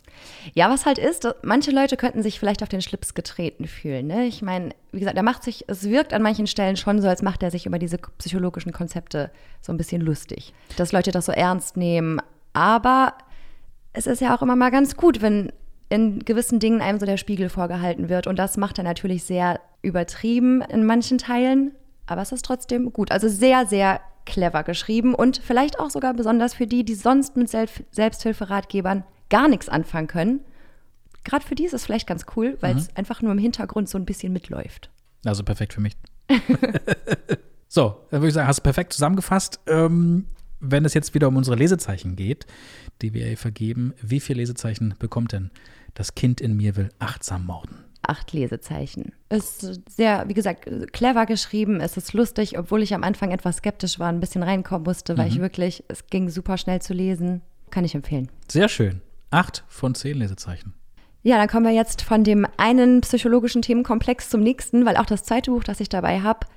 Ja, 0.53 0.69
was 0.69 0.85
halt 0.85 0.97
ist, 0.97 1.27
manche 1.43 1.69
Leute 1.71 1.95
könnten 1.97 2.23
sich 2.23 2.39
vielleicht 2.39 2.63
auf 2.63 2.69
den 2.69 2.81
Schlips 2.81 3.13
getreten 3.13 3.67
fühlen. 3.67 4.07
Ne? 4.07 4.25
Ich 4.25 4.41
meine, 4.41 4.69
wie 4.91 4.99
gesagt, 4.99 5.15
er 5.17 5.23
macht 5.23 5.43
sich, 5.43 5.65
es 5.67 5.83
wirkt 5.89 6.11
an 6.13 6.21
manchen 6.23 6.47
Stellen 6.47 6.75
schon 6.75 7.01
so, 7.01 7.07
als 7.07 7.21
macht 7.21 7.43
er 7.43 7.51
sich 7.51 7.65
über 7.67 7.77
diese 7.79 7.97
psychologischen 8.17 8.71
Konzepte 8.71 9.29
so 9.61 9.71
ein 9.71 9.77
bisschen 9.77 10.01
lustig. 10.01 10.53
Dass 10.75 10.91
Leute 10.91 11.11
das 11.11 11.25
so 11.27 11.31
ernst 11.31 11.77
nehmen. 11.77 12.19
Aber 12.53 13.13
es 13.97 14.05
ist 14.05 14.21
ja 14.21 14.35
auch 14.35 14.43
immer 14.43 14.55
mal 14.55 14.69
ganz 14.69 14.95
gut, 14.95 15.21
wenn 15.21 15.51
in 15.89 16.19
gewissen 16.19 16.59
Dingen 16.59 16.81
einem 16.81 16.99
so 16.99 17.05
der 17.05 17.17
Spiegel 17.17 17.49
vorgehalten 17.49 18.09
wird. 18.09 18.27
Und 18.27 18.37
das 18.37 18.55
macht 18.55 18.77
er 18.77 18.83
natürlich 18.83 19.23
sehr 19.23 19.59
übertrieben 19.81 20.61
in 20.61 20.85
manchen 20.85 21.17
Teilen. 21.17 21.71
Aber 22.05 22.21
es 22.21 22.31
ist 22.31 22.45
trotzdem 22.45 22.93
gut. 22.93 23.11
Also 23.11 23.27
sehr, 23.27 23.65
sehr 23.65 23.99
clever 24.25 24.63
geschrieben 24.63 25.15
und 25.15 25.37
vielleicht 25.37 25.79
auch 25.79 25.89
sogar 25.89 26.13
besonders 26.13 26.53
für 26.53 26.67
die, 26.67 26.83
die 26.83 26.95
sonst 26.95 27.37
mit 27.37 27.49
Selb 27.49 27.71
Selbsthilferatgebern 27.91 29.03
gar 29.29 29.47
nichts 29.47 29.69
anfangen 29.69 30.07
können. 30.07 30.41
Gerade 31.23 31.45
für 31.45 31.55
die 31.55 31.65
ist 31.65 31.73
es 31.73 31.85
vielleicht 31.85 32.07
ganz 32.07 32.25
cool, 32.35 32.57
weil 32.61 32.77
es 32.77 32.95
einfach 32.95 33.21
nur 33.21 33.31
im 33.31 33.37
Hintergrund 33.37 33.89
so 33.89 33.97
ein 33.97 34.05
bisschen 34.05 34.31
mitläuft. 34.31 34.89
Also 35.25 35.43
perfekt 35.43 35.73
für 35.73 35.81
mich. 35.81 35.97
so, 37.67 37.95
dann 38.11 38.21
würde 38.21 38.27
ich 38.27 38.33
sagen, 38.33 38.47
hast 38.47 38.59
du 38.59 38.63
perfekt 38.63 38.93
zusammengefasst. 38.93 39.59
Ähm, 39.67 40.25
wenn 40.59 40.85
es 40.85 40.93
jetzt 40.93 41.13
wieder 41.13 41.27
um 41.27 41.35
unsere 41.35 41.55
Lesezeichen 41.55 42.15
geht, 42.15 42.45
die 43.01 43.13
wir 43.13 43.37
vergeben, 43.37 43.93
wie 44.01 44.19
viele 44.19 44.39
Lesezeichen 44.41 44.95
bekommt 44.99 45.31
denn 45.31 45.51
das 45.93 46.15
Kind 46.15 46.41
in 46.41 46.55
mir 46.55 46.75
will 46.75 46.89
achtsam 46.99 47.45
morden? 47.45 47.83
Acht 48.03 48.31
Lesezeichen. 48.31 49.11
Ist 49.29 49.81
sehr, 49.89 50.29
wie 50.29 50.33
gesagt, 50.33 50.69
clever 50.93 51.25
geschrieben. 51.25 51.81
Es 51.81 51.97
ist 51.97 52.13
lustig, 52.13 52.57
obwohl 52.57 52.81
ich 52.81 52.93
am 52.93 53.03
Anfang 53.03 53.31
etwas 53.31 53.57
skeptisch 53.57 53.99
war, 53.99 54.07
ein 54.09 54.19
bisschen 54.19 54.43
reinkommen 54.43 54.85
musste, 54.85 55.17
weil 55.17 55.27
ich 55.27 55.39
wirklich, 55.39 55.83
es 55.89 56.07
ging 56.07 56.29
super 56.29 56.57
schnell 56.57 56.81
zu 56.81 56.93
lesen. 56.93 57.41
Kann 57.69 57.83
ich 57.83 57.95
empfehlen. 57.95 58.29
Sehr 58.47 58.69
schön. 58.69 59.01
Acht 59.29 59.65
von 59.67 59.93
zehn 59.93 60.17
Lesezeichen. 60.17 60.73
Ja, 61.23 61.35
dann 61.35 61.49
kommen 61.49 61.65
wir 61.65 61.73
jetzt 61.73 62.01
von 62.01 62.23
dem 62.23 62.47
einen 62.55 63.01
psychologischen 63.01 63.61
Themenkomplex 63.61 64.29
zum 64.29 64.41
nächsten, 64.41 64.85
weil 64.85 64.95
auch 64.95 65.05
das 65.05 65.23
zweite 65.23 65.51
Buch, 65.51 65.63
das 65.65 65.81
ich 65.81 65.89
dabei 65.89 66.21
habe, 66.21 66.47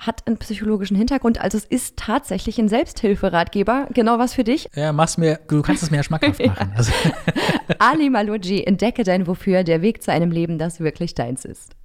hat 0.00 0.26
einen 0.26 0.38
psychologischen 0.38 0.96
Hintergrund. 0.96 1.40
Also 1.40 1.58
es 1.58 1.64
ist 1.64 1.96
tatsächlich 1.96 2.58
ein 2.58 2.68
Selbsthilferatgeber. 2.68 3.88
Genau 3.92 4.18
was 4.18 4.34
für 4.34 4.44
dich. 4.44 4.68
Ja, 4.74 4.92
mach's 4.92 5.18
mir, 5.18 5.38
du 5.48 5.62
kannst 5.62 5.82
es 5.82 5.90
mir 5.90 5.98
ja 5.98 6.02
schmackhaft 6.02 6.44
machen. 6.46 6.72
Also, 6.76 6.92
Ali 7.78 8.10
Maluji, 8.10 8.64
entdecke 8.64 9.04
dein 9.04 9.26
Wofür, 9.26 9.64
der 9.64 9.82
Weg 9.82 10.02
zu 10.02 10.12
einem 10.12 10.30
Leben, 10.30 10.58
das 10.58 10.80
wirklich 10.80 11.14
deins 11.14 11.44
ist. 11.44 11.76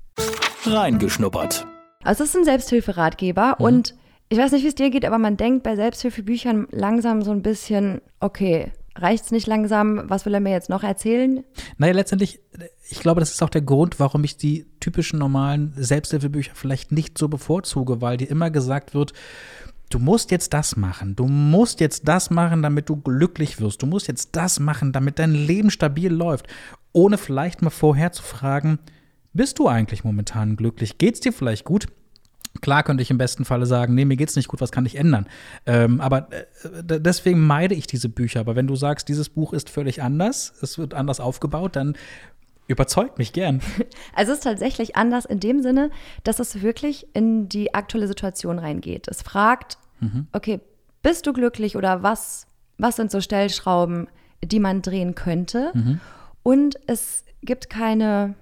Reingeschnuppert. 0.65 1.67
Also 2.03 2.23
es 2.23 2.29
ist 2.29 2.37
ein 2.37 2.45
Selbsthilferatgeber 2.45 3.59
und 3.59 3.95
ich 4.29 4.37
weiß 4.37 4.51
nicht, 4.53 4.63
wie 4.63 4.67
es 4.67 4.75
dir 4.75 4.89
geht, 4.89 5.05
aber 5.05 5.17
man 5.17 5.37
denkt 5.37 5.63
bei 5.63 5.75
Selbsthilfebüchern 5.75 6.67
langsam 6.71 7.21
so 7.21 7.31
ein 7.31 7.41
bisschen, 7.41 8.01
okay, 8.19 8.71
reicht's 8.95 9.31
nicht 9.31 9.47
langsam, 9.47 10.03
was 10.09 10.25
will 10.25 10.33
er 10.33 10.39
mir 10.39 10.51
jetzt 10.51 10.69
noch 10.69 10.83
erzählen? 10.83 11.43
naja, 11.77 11.93
letztendlich, 11.93 12.39
ich 12.89 12.99
glaube, 12.99 13.19
das 13.19 13.31
ist 13.31 13.43
auch 13.43 13.49
der 13.49 13.61
Grund, 13.61 13.99
warum 13.99 14.23
ich 14.23 14.37
die 14.37 14.65
typischen 14.79 15.19
normalen 15.19 15.73
Selbsthilfebücher 15.75 16.53
vielleicht 16.55 16.91
nicht 16.91 17.17
so 17.17 17.27
bevorzuge, 17.27 18.01
weil 18.01 18.17
dir 18.17 18.29
immer 18.29 18.49
gesagt 18.51 18.93
wird, 18.93 19.13
du 19.89 19.99
musst 19.99 20.31
jetzt 20.31 20.53
das 20.53 20.75
machen, 20.75 21.15
du 21.15 21.27
musst 21.27 21.79
jetzt 21.79 22.07
das 22.07 22.29
machen, 22.29 22.61
damit 22.61 22.89
du 22.89 22.95
glücklich 22.95 23.59
wirst, 23.59 23.81
du 23.81 23.85
musst 23.85 24.07
jetzt 24.07 24.35
das 24.35 24.59
machen, 24.59 24.91
damit 24.91 25.19
dein 25.19 25.33
Leben 25.33 25.69
stabil 25.69 26.11
läuft, 26.11 26.47
ohne 26.93 27.17
vielleicht 27.17 27.61
mal 27.61 27.69
vorher 27.69 28.11
zu 28.11 28.23
fragen, 28.23 28.79
bist 29.33 29.59
du 29.59 29.67
eigentlich 29.67 30.05
momentan 30.05 30.55
glücklich? 30.55 30.97
Geht's 30.97 31.19
dir 31.19 31.33
vielleicht 31.33 31.65
gut? 31.65 31.87
Klar 32.61 32.83
könnte 32.83 33.03
ich 33.03 33.11
im 33.11 33.17
besten 33.17 33.45
Falle 33.45 33.65
sagen, 33.65 33.95
nee, 33.95 34.05
mir 34.05 34.17
geht's 34.17 34.35
nicht 34.35 34.47
gut, 34.47 34.61
was 34.61 34.71
kann 34.71 34.85
ich 34.85 34.95
ändern? 34.95 35.27
Ähm, 35.65 35.99
aber 36.01 36.29
äh, 36.31 36.99
deswegen 36.99 37.45
meide 37.45 37.75
ich 37.75 37.87
diese 37.87 38.09
Bücher. 38.09 38.39
Aber 38.39 38.55
wenn 38.55 38.67
du 38.67 38.75
sagst, 38.75 39.07
dieses 39.09 39.29
Buch 39.29 39.53
ist 39.53 39.69
völlig 39.69 40.01
anders, 40.01 40.53
es 40.61 40.77
wird 40.77 40.93
anders 40.93 41.19
aufgebaut, 41.19 41.75
dann 41.75 41.95
überzeugt 42.67 43.17
mich 43.17 43.33
gern. 43.33 43.61
Also 44.15 44.31
es 44.31 44.39
ist 44.39 44.43
tatsächlich 44.43 44.95
anders 44.95 45.25
in 45.25 45.39
dem 45.39 45.61
Sinne, 45.61 45.91
dass 46.23 46.39
es 46.39 46.61
wirklich 46.61 47.07
in 47.13 47.49
die 47.49 47.73
aktuelle 47.73 48.07
Situation 48.07 48.59
reingeht. 48.59 49.07
Es 49.07 49.21
fragt, 49.21 49.77
mhm. 49.99 50.27
okay, 50.31 50.61
bist 51.03 51.27
du 51.27 51.33
glücklich 51.33 51.75
oder 51.75 52.01
was, 52.01 52.47
was 52.77 52.95
sind 52.95 53.11
so 53.11 53.19
Stellschrauben, 53.21 54.07
die 54.43 54.59
man 54.59 54.81
drehen 54.81 55.15
könnte? 55.15 55.71
Mhm. 55.73 55.99
Und 56.43 56.79
es 56.87 57.25
gibt 57.41 57.69
keine 57.69 58.35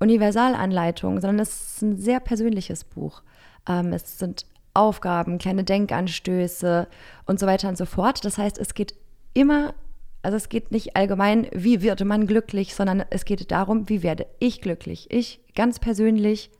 Universalanleitung, 0.00 1.20
sondern 1.20 1.38
es 1.40 1.76
ist 1.76 1.82
ein 1.82 1.96
sehr 1.96 2.20
persönliches 2.20 2.84
Buch. 2.84 3.22
Ähm, 3.68 3.92
es 3.92 4.18
sind 4.18 4.46
Aufgaben, 4.74 5.38
kleine 5.38 5.64
Denkanstöße 5.64 6.88
und 7.26 7.38
so 7.38 7.46
weiter 7.46 7.68
und 7.68 7.78
so 7.78 7.86
fort. 7.86 8.24
Das 8.24 8.38
heißt, 8.38 8.58
es 8.58 8.74
geht 8.74 8.94
immer, 9.32 9.74
also 10.22 10.36
es 10.36 10.48
geht 10.48 10.72
nicht 10.72 10.96
allgemein, 10.96 11.46
wie 11.52 11.82
wird 11.82 12.04
man 12.04 12.26
glücklich, 12.26 12.74
sondern 12.74 13.04
es 13.10 13.24
geht 13.24 13.50
darum, 13.50 13.88
wie 13.88 14.02
werde 14.02 14.26
ich 14.40 14.60
glücklich. 14.60 15.06
Ich 15.10 15.40
ganz 15.54 15.78
persönlich, 15.78 16.50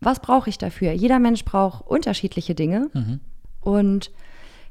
was 0.00 0.20
brauche 0.20 0.50
ich 0.50 0.58
dafür? 0.58 0.92
Jeder 0.92 1.18
Mensch 1.18 1.44
braucht 1.44 1.86
unterschiedliche 1.86 2.54
Dinge. 2.54 2.90
Mhm. 2.92 3.20
Und 3.60 4.10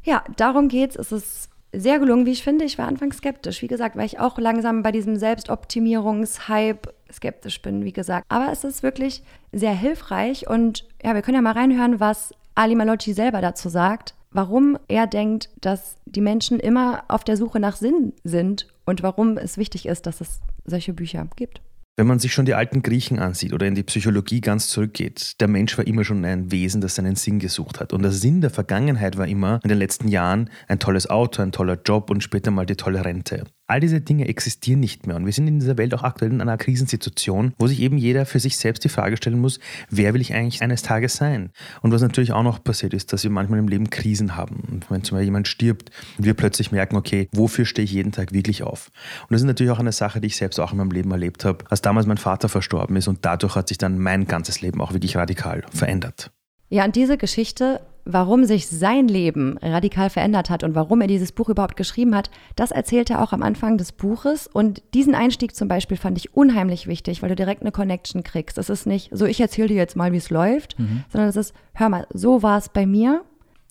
ja, 0.03 0.23
darum 0.35 0.67
geht 0.67 0.91
es. 0.91 0.95
Es 0.97 1.11
ist 1.11 1.49
sehr 1.73 1.99
gelungen, 1.99 2.25
wie 2.25 2.31
ich 2.31 2.43
finde. 2.43 2.65
Ich 2.65 2.77
war 2.77 2.87
anfangs 2.87 3.17
skeptisch, 3.17 3.61
wie 3.61 3.67
gesagt, 3.67 3.95
weil 3.95 4.05
ich 4.05 4.19
auch 4.19 4.37
langsam 4.37 4.83
bei 4.83 4.91
diesem 4.91 5.17
Selbstoptimierungshype 5.17 6.93
skeptisch 7.11 7.61
bin, 7.61 7.83
wie 7.83 7.93
gesagt. 7.93 8.25
Aber 8.29 8.51
es 8.51 8.63
ist 8.63 8.83
wirklich 8.83 9.23
sehr 9.51 9.73
hilfreich 9.73 10.47
und 10.49 10.85
ja, 11.03 11.13
wir 11.13 11.21
können 11.21 11.35
ja 11.35 11.41
mal 11.41 11.53
reinhören, 11.53 11.99
was 11.99 12.33
Ali 12.55 12.75
Malocci 12.75 13.13
selber 13.13 13.41
dazu 13.41 13.69
sagt, 13.69 14.15
warum 14.31 14.77
er 14.87 15.07
denkt, 15.07 15.49
dass 15.61 15.95
die 16.05 16.21
Menschen 16.21 16.59
immer 16.59 17.03
auf 17.07 17.23
der 17.23 17.37
Suche 17.37 17.59
nach 17.59 17.75
Sinn 17.75 18.13
sind 18.23 18.67
und 18.85 19.03
warum 19.03 19.37
es 19.37 19.57
wichtig 19.57 19.85
ist, 19.85 20.05
dass 20.05 20.21
es 20.21 20.39
solche 20.65 20.93
Bücher 20.93 21.27
gibt. 21.35 21.61
Wenn 21.99 22.05
man 22.05 22.19
sich 22.19 22.31
schon 22.31 22.45
die 22.45 22.53
alten 22.53 22.83
Griechen 22.83 23.17
ansieht 23.17 23.53
oder 23.53 23.65
in 23.65 23.73
die 23.73 23.81
Psychologie 23.81 24.39
ganz 24.39 24.69
zurückgeht, 24.69 25.41
der 25.41 25.47
Mensch 25.47 25.75
war 25.79 25.87
immer 25.87 26.03
schon 26.03 26.23
ein 26.25 26.51
Wesen, 26.51 26.79
das 26.79 26.93
seinen 26.93 27.15
Sinn 27.15 27.39
gesucht 27.39 27.79
hat. 27.79 27.91
Und 27.91 28.03
der 28.03 28.11
Sinn 28.11 28.39
der 28.39 28.51
Vergangenheit 28.51 29.17
war 29.17 29.27
immer 29.27 29.59
in 29.63 29.69
den 29.69 29.79
letzten 29.79 30.07
Jahren 30.07 30.51
ein 30.67 30.77
tolles 30.77 31.09
Auto, 31.09 31.41
ein 31.41 31.51
toller 31.51 31.79
Job 31.83 32.11
und 32.11 32.21
später 32.21 32.51
mal 32.51 32.67
die 32.67 32.75
tolle 32.75 33.03
Rente. 33.03 33.45
All 33.69 33.81
diese 33.81 33.99
Dinge 33.99 34.29
existieren 34.29 34.79
nicht 34.79 35.07
mehr 35.07 35.17
und 35.17 35.25
wir 35.25 35.33
sind 35.33 35.45
in 35.45 35.59
dieser 35.59 35.77
Welt 35.77 35.93
auch 35.93 36.03
aktuell 36.03 36.31
in 36.31 36.39
einer 36.39 36.55
Krisensituation, 36.55 37.53
wo 37.57 37.67
sich 37.67 37.81
eben 37.81 37.97
jeder 37.97 38.25
für 38.25 38.39
sich 38.39 38.55
selbst 38.55 38.85
die 38.85 38.89
Frage 38.89 39.17
stellen 39.17 39.41
muss, 39.41 39.59
wer 39.89 40.13
will 40.13 40.21
ich 40.21 40.33
eigentlich 40.33 40.63
eines 40.63 40.83
Tages 40.83 41.17
sein? 41.17 41.49
Und 41.81 41.91
was 41.91 42.01
natürlich 42.01 42.31
auch 42.31 42.43
noch 42.43 42.63
passiert 42.63 42.93
ist, 42.93 43.11
dass 43.11 43.23
wir 43.23 43.29
manchmal 43.29 43.59
im 43.59 43.67
Leben 43.67 43.89
Krisen 43.89 44.37
haben. 44.37 44.63
Und 44.71 44.89
wenn 44.89 45.03
zum 45.03 45.17
Beispiel 45.17 45.25
jemand 45.25 45.49
stirbt 45.49 45.91
und 46.17 46.23
wir 46.23 46.33
plötzlich 46.33 46.71
merken, 46.71 46.95
okay, 46.95 47.27
wofür 47.33 47.65
stehe 47.65 47.83
ich 47.83 47.91
jeden 47.91 48.13
Tag 48.13 48.31
wirklich 48.31 48.63
auf? 48.63 48.89
Und 49.23 49.31
das 49.31 49.41
ist 49.41 49.47
natürlich 49.47 49.73
auch 49.73 49.79
eine 49.79 49.91
Sache, 49.91 50.21
die 50.21 50.27
ich 50.27 50.37
selbst 50.37 50.61
auch 50.61 50.71
in 50.71 50.77
meinem 50.77 50.91
Leben 50.91 51.11
erlebt 51.11 51.43
habe, 51.43 51.65
als 51.69 51.81
damals 51.81 52.07
mein 52.07 52.17
Vater 52.17 52.47
verstorben 52.47 52.95
ist 52.95 53.09
und 53.09 53.25
dadurch 53.25 53.55
hat 53.55 53.67
sich 53.67 53.77
dann 53.77 53.99
mein 53.99 54.27
ganzes 54.27 54.61
Leben 54.61 54.79
auch 54.79 54.93
wirklich 54.93 55.17
radikal 55.17 55.65
verändert. 55.73 56.31
Ja, 56.69 56.85
und 56.85 56.95
diese 56.95 57.17
Geschichte 57.17 57.81
warum 58.07 58.45
sich 58.45 58.67
sein 58.67 59.07
Leben 59.07 59.57
radikal 59.61 60.09
verändert 60.09 60.49
hat 60.49 60.63
und 60.63 60.75
warum 60.75 61.01
er 61.01 61.07
dieses 61.07 61.31
Buch 61.31 61.49
überhaupt 61.49 61.75
geschrieben 61.75 62.15
hat, 62.15 62.29
das 62.55 62.71
erzählt 62.71 63.09
er 63.09 63.21
auch 63.21 63.33
am 63.33 63.43
Anfang 63.43 63.77
des 63.77 63.91
Buches. 63.91 64.47
Und 64.47 64.81
diesen 64.93 65.13
Einstieg 65.13 65.55
zum 65.55 65.67
Beispiel 65.67 65.97
fand 65.97 66.17
ich 66.17 66.33
unheimlich 66.35 66.87
wichtig, 66.87 67.21
weil 67.21 67.29
du 67.29 67.35
direkt 67.35 67.61
eine 67.61 67.71
Connection 67.71 68.23
kriegst. 68.23 68.57
Es 68.57 68.69
ist 68.69 68.87
nicht 68.87 69.09
so, 69.11 69.25
ich 69.25 69.41
erzähle 69.41 69.67
dir 69.67 69.75
jetzt 69.75 69.95
mal, 69.95 70.11
wie 70.13 70.17
es 70.17 70.29
läuft, 70.29 70.79
mhm. 70.79 71.03
sondern 71.11 71.29
es 71.29 71.35
ist, 71.35 71.53
hör 71.73 71.89
mal, 71.89 72.07
so 72.13 72.41
war 72.41 72.57
es 72.57 72.69
bei 72.69 72.85
mir. 72.85 73.23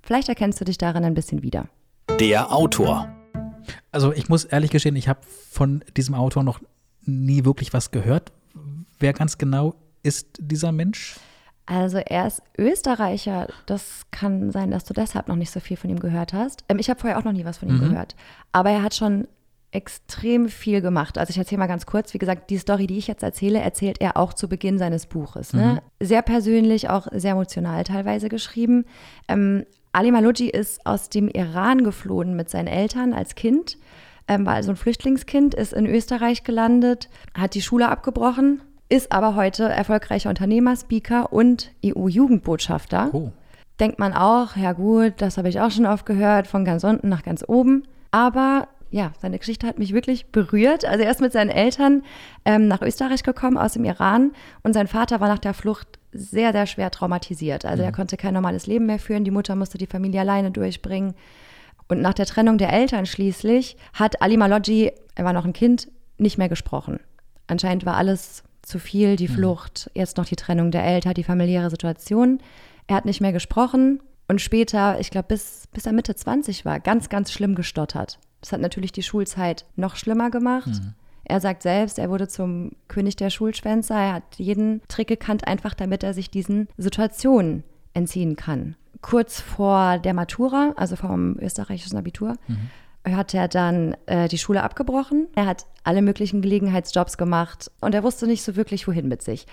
Vielleicht 0.03 0.29
erkennst 0.29 0.61
du 0.61 0.65
dich 0.65 0.79
darin 0.79 1.05
ein 1.05 1.15
bisschen 1.15 1.43
wieder. 1.43 1.69
Der 2.21 2.53
Autor. 2.53 3.09
Also 3.91 4.13
ich 4.13 4.29
muss 4.29 4.45
ehrlich 4.45 4.71
gestehen, 4.71 4.97
ich 4.97 5.09
habe 5.09 5.21
von 5.51 5.83
diesem 5.97 6.15
Autor 6.15 6.43
noch 6.43 6.61
nie 7.03 7.45
wirklich 7.45 7.73
was 7.73 7.91
gehört. 7.91 8.33
Wer 8.99 9.13
ganz 9.13 9.39
genau 9.39 9.75
ist 10.03 10.39
dieser 10.41 10.73
Mensch? 10.73 11.17
Also 11.67 11.99
er 11.99 12.27
ist 12.27 12.43
Österreicher. 12.57 13.49
Das 13.67 14.03
kann 14.13 14.51
sein, 14.53 14.71
dass 14.71 14.85
du 14.85 14.95
deshalb 14.95 15.29
noch 15.29 15.37
nicht 15.37 15.51
so 15.51 15.61
viel 15.61 15.77
von 15.77 15.91
ihm 15.91 15.99
gehört 15.99 16.33
hast. 16.33 16.65
Ähm, 16.69 16.79
ich 16.79 16.89
habe 16.89 17.01
vorher 17.01 17.19
auch 17.19 17.25
noch 17.25 17.33
nie 17.33 17.45
was 17.45 17.59
von 17.59 17.69
ihm 17.69 17.77
mhm. 17.77 17.91
gehört. 17.91 18.15
Aber 18.53 18.71
er 18.71 18.83
hat 18.83 18.95
schon 18.95 19.27
extrem 19.73 20.49
viel 20.49 20.81
gemacht. 20.81 21.19
Also 21.19 21.31
ich 21.31 21.39
erzähle 21.39 21.59
mal 21.59 21.67
ganz 21.67 21.85
kurz, 21.85 22.15
wie 22.15 22.19
gesagt, 22.19 22.51
die 22.51 22.57
Story, 22.57 22.87
die 22.87 22.97
ich 22.97 23.09
jetzt 23.09 23.23
erzähle, 23.23 23.59
erzählt 23.61 24.01
er 24.01 24.17
auch 24.17 24.33
zu 24.33 24.49
Beginn 24.49 24.79
seines 24.79 25.07
Buches. 25.07 25.53
Ne? 25.53 25.83
Mhm. 26.01 26.07
Sehr 26.07 26.23
persönlich, 26.23 26.89
auch 26.89 27.09
sehr 27.13 27.33
emotional 27.33 27.85
teilweise 27.85 28.29
geschrieben. 28.29 28.87
Ähm, 29.29 29.67
Ali 29.93 30.13
Maluji 30.13 30.49
ist 30.49 30.87
aus 30.87 31.09
dem 31.11 31.29
Iran 31.29 31.83
geflohen 31.83 32.37
mit 32.37 32.49
seinen 32.49 32.69
Eltern 32.69 33.13
als 33.13 33.35
Kind, 33.35 33.79
ähm, 34.29 34.45
war 34.45 34.55
also 34.55 34.71
ein 34.71 34.77
Flüchtlingskind, 34.77 35.55
ist 35.55 35.73
in 35.73 35.87
Österreich 35.87 36.45
gelandet, 36.45 37.09
hat 37.35 37.55
die 37.55 37.63
Schule 37.63 37.89
abgebrochen, 37.89 38.61
ist 38.89 39.13
aber 39.13 39.35
heute 39.35 39.65
erfolgreicher 39.65 40.29
Unternehmer, 40.29 40.77
Speaker 40.77 41.33
und 41.33 41.73
EU-Jugendbotschafter. 41.85 43.11
Oh. 43.13 43.33
Denkt 43.81 43.99
man 43.99 44.15
auch, 44.15 44.57
ja 44.57 44.73
gut, 44.73 45.15
das 45.19 45.37
habe 45.37 45.49
ich 45.49 45.61
auch 45.61 45.71
schon 45.71 45.87
oft 45.87 46.07
gehört, 46.07 46.47
von 46.47 46.65
ganz 46.65 46.85
unten 46.85 47.09
nach 47.09 47.23
ganz 47.23 47.45
oben. 47.47 47.85
Aber 48.11 48.69
ja, 48.91 49.13
seine 49.21 49.39
Geschichte 49.39 49.67
hat 49.67 49.79
mich 49.79 49.93
wirklich 49.93 50.27
berührt. 50.27 50.85
Also 50.85 51.03
er 51.05 51.11
ist 51.11 51.21
mit 51.21 51.33
seinen 51.33 51.51
Eltern 51.51 52.03
ähm, 52.45 52.69
nach 52.69 52.81
Österreich 52.81 53.23
gekommen 53.23 53.59
aus 53.59 53.75
dem 53.75 53.85
Iran 53.85 54.33
und 54.63 54.73
sein 54.73 54.87
Vater 54.87 55.21
war 55.21 55.29
nach 55.29 55.41
der 55.41 55.55
Flucht 55.55 55.99
sehr, 56.13 56.53
sehr 56.53 56.67
schwer 56.67 56.91
traumatisiert. 56.91 57.65
Also 57.65 57.83
mhm. 57.83 57.89
er 57.89 57.93
konnte 57.93 58.17
kein 58.17 58.35
normales 58.35 58.67
Leben 58.67 58.87
mehr 58.87 58.99
führen. 58.99 59.25
Die 59.25 59.31
Mutter 59.31 59.57
musste 59.57 59.77
die 59.77 59.87
Familie 59.87 60.21
alleine 60.21 60.51
durchbringen. 60.51 61.15
Und 61.89 62.01
nach 62.01 62.15
der 62.15 62.27
Trennung 62.27 62.59
der 62.59 62.73
Eltern 62.73 63.07
schließlich 63.07 63.77
hat 63.93 64.23
Ali 64.23 64.37
Maloggi, 64.37 64.93
er 65.15 65.25
war 65.25 65.33
noch 65.33 65.45
ein 65.45 65.53
Kind, 65.53 65.89
nicht 66.19 66.39
mehr 66.39 66.49
gesprochen. 66.49 67.01
Anscheinend 67.47 67.85
war 67.87 67.97
alles 67.97 68.43
zu 68.67 68.81
viel, 68.81 69.17
die 69.17 69.29
mhm. 69.29 69.35
Flucht, 69.35 69.91
jetzt 69.95 70.17
noch 70.17 70.27
die 70.27 70.37
Trennung 70.37 70.73
der 70.73 70.85
Eltern, 70.85 71.15
die 71.15 71.23
familiäre 71.23 71.71
Situation. 71.71 72.41
Er 72.89 72.97
hat 72.97 73.05
nicht 73.05 73.21
mehr 73.21 73.33
gesprochen 73.33 74.01
und 74.29 74.41
später, 74.41 74.99
ich 74.99 75.11
glaube, 75.11 75.29
bis, 75.29 75.69
bis 75.73 75.87
er 75.87 75.93
Mitte 75.93 76.17
20 76.17 76.65
war, 76.65 76.81
ganz, 76.81 77.09
ganz 77.09 77.33
schlimm 77.33 77.55
gestottert. 77.55 78.19
Das 78.41 78.53
hat 78.53 78.61
natürlich 78.61 78.91
die 78.91 79.05
Schulzeit 79.05 79.67
noch 79.77 79.95
schlimmer 79.95 80.31
gemacht. 80.31 80.67
Mhm. 80.67 80.95
Er 81.25 81.41
sagt 81.41 81.63
selbst, 81.63 81.99
er 81.99 82.11
wurde 82.11 82.27
zum 82.27 82.73
König 82.89 83.15
der 83.17 83.31
Schulschwänzer. 83.31 83.95
Er 83.95 84.13
hat 84.15 84.37
jeden 84.37 84.83
Trick 84.89 85.09
gekannt, 85.09 85.47
einfach 85.47 85.75
damit 85.75 86.03
er 86.03 86.13
sich 86.13 86.31
diesen 86.31 86.69
Situationen 86.77 87.63
entziehen 87.95 88.35
kann. 88.35 88.77
Kurz 89.01 89.41
vor 89.41 89.99
der 89.99 90.15
Matura, 90.15 90.73
also 90.77 90.97
vom 90.97 91.39
österreichischen 91.39 91.97
Abitur, 91.97 92.35
mhm 92.49 92.71
hat 93.15 93.35
er 93.35 93.49
dann 93.49 93.97
äh, 94.07 94.29
die 94.29 94.39
Schule 94.39 94.63
abgebrochen. 94.63 95.29
Er 95.37 95.47
hat 95.47 95.67
alle 95.85 96.03
möglichen 96.03 96.43
Gelegenheitsjobs 96.43 97.17
gemacht 97.19 97.71
und 97.81 97.95
er 97.95 98.03
wusste 98.03 98.27
nicht 98.27 98.43
so 98.43 98.57
wirklich, 98.57 98.89
wohin 98.89 99.07
mit 99.07 99.23
sich. 99.23 99.47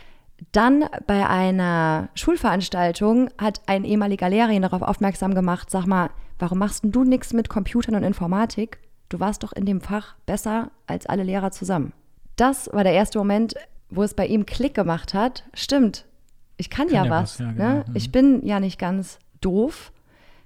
Dann 0.52 0.86
bei 1.06 1.28
einer 1.28 2.10
Schulveranstaltung 2.16 3.30
hat 3.38 3.62
ein 3.68 3.84
ehemaliger 3.84 4.30
Lehrer 4.30 4.50
ihn 4.50 4.64
darauf 4.64 4.82
aufmerksam 4.82 5.36
gemacht, 5.36 5.70
sag 5.70 5.86
mal, 5.86 6.10
warum 6.40 6.58
machst 6.58 6.84
du 6.84 7.04
nichts 7.04 7.34
mit 7.34 7.50
Computern 7.50 7.96
und 7.96 8.04
Informatik? 8.04 8.80
Du 9.10 9.20
warst 9.20 9.44
doch 9.44 9.54
in 9.54 9.66
dem 9.66 9.82
Fach 9.82 10.16
besser 10.26 10.72
als 10.88 11.06
alle 11.06 11.24
Lehrer 11.24 11.52
zusammen. 11.52 11.94
Das 12.36 12.70
war 12.74 12.84
der 12.84 12.94
erste 12.94 13.20
Moment, 13.20 13.54
wo 13.90 14.02
es 14.02 14.16
bei 14.16 14.26
ihm 14.26 14.46
Klick 14.48 14.74
gemacht 14.74 15.14
hat. 15.14 15.44
Stimmt, 15.54 16.06
ich 16.58 16.70
kann, 16.70 16.88
kann 16.88 16.96
ja, 16.96 17.06
ja, 17.06 17.12
was. 17.12 17.38
ja, 17.40 17.48
ne? 17.48 17.54
genau. 17.54 17.70
ne? 17.70 17.86
Ich 17.94 18.12
bin 18.12 18.46
ja 18.46 18.60
nicht 18.60 18.80
ganz 18.80 19.20
doof. 19.42 19.92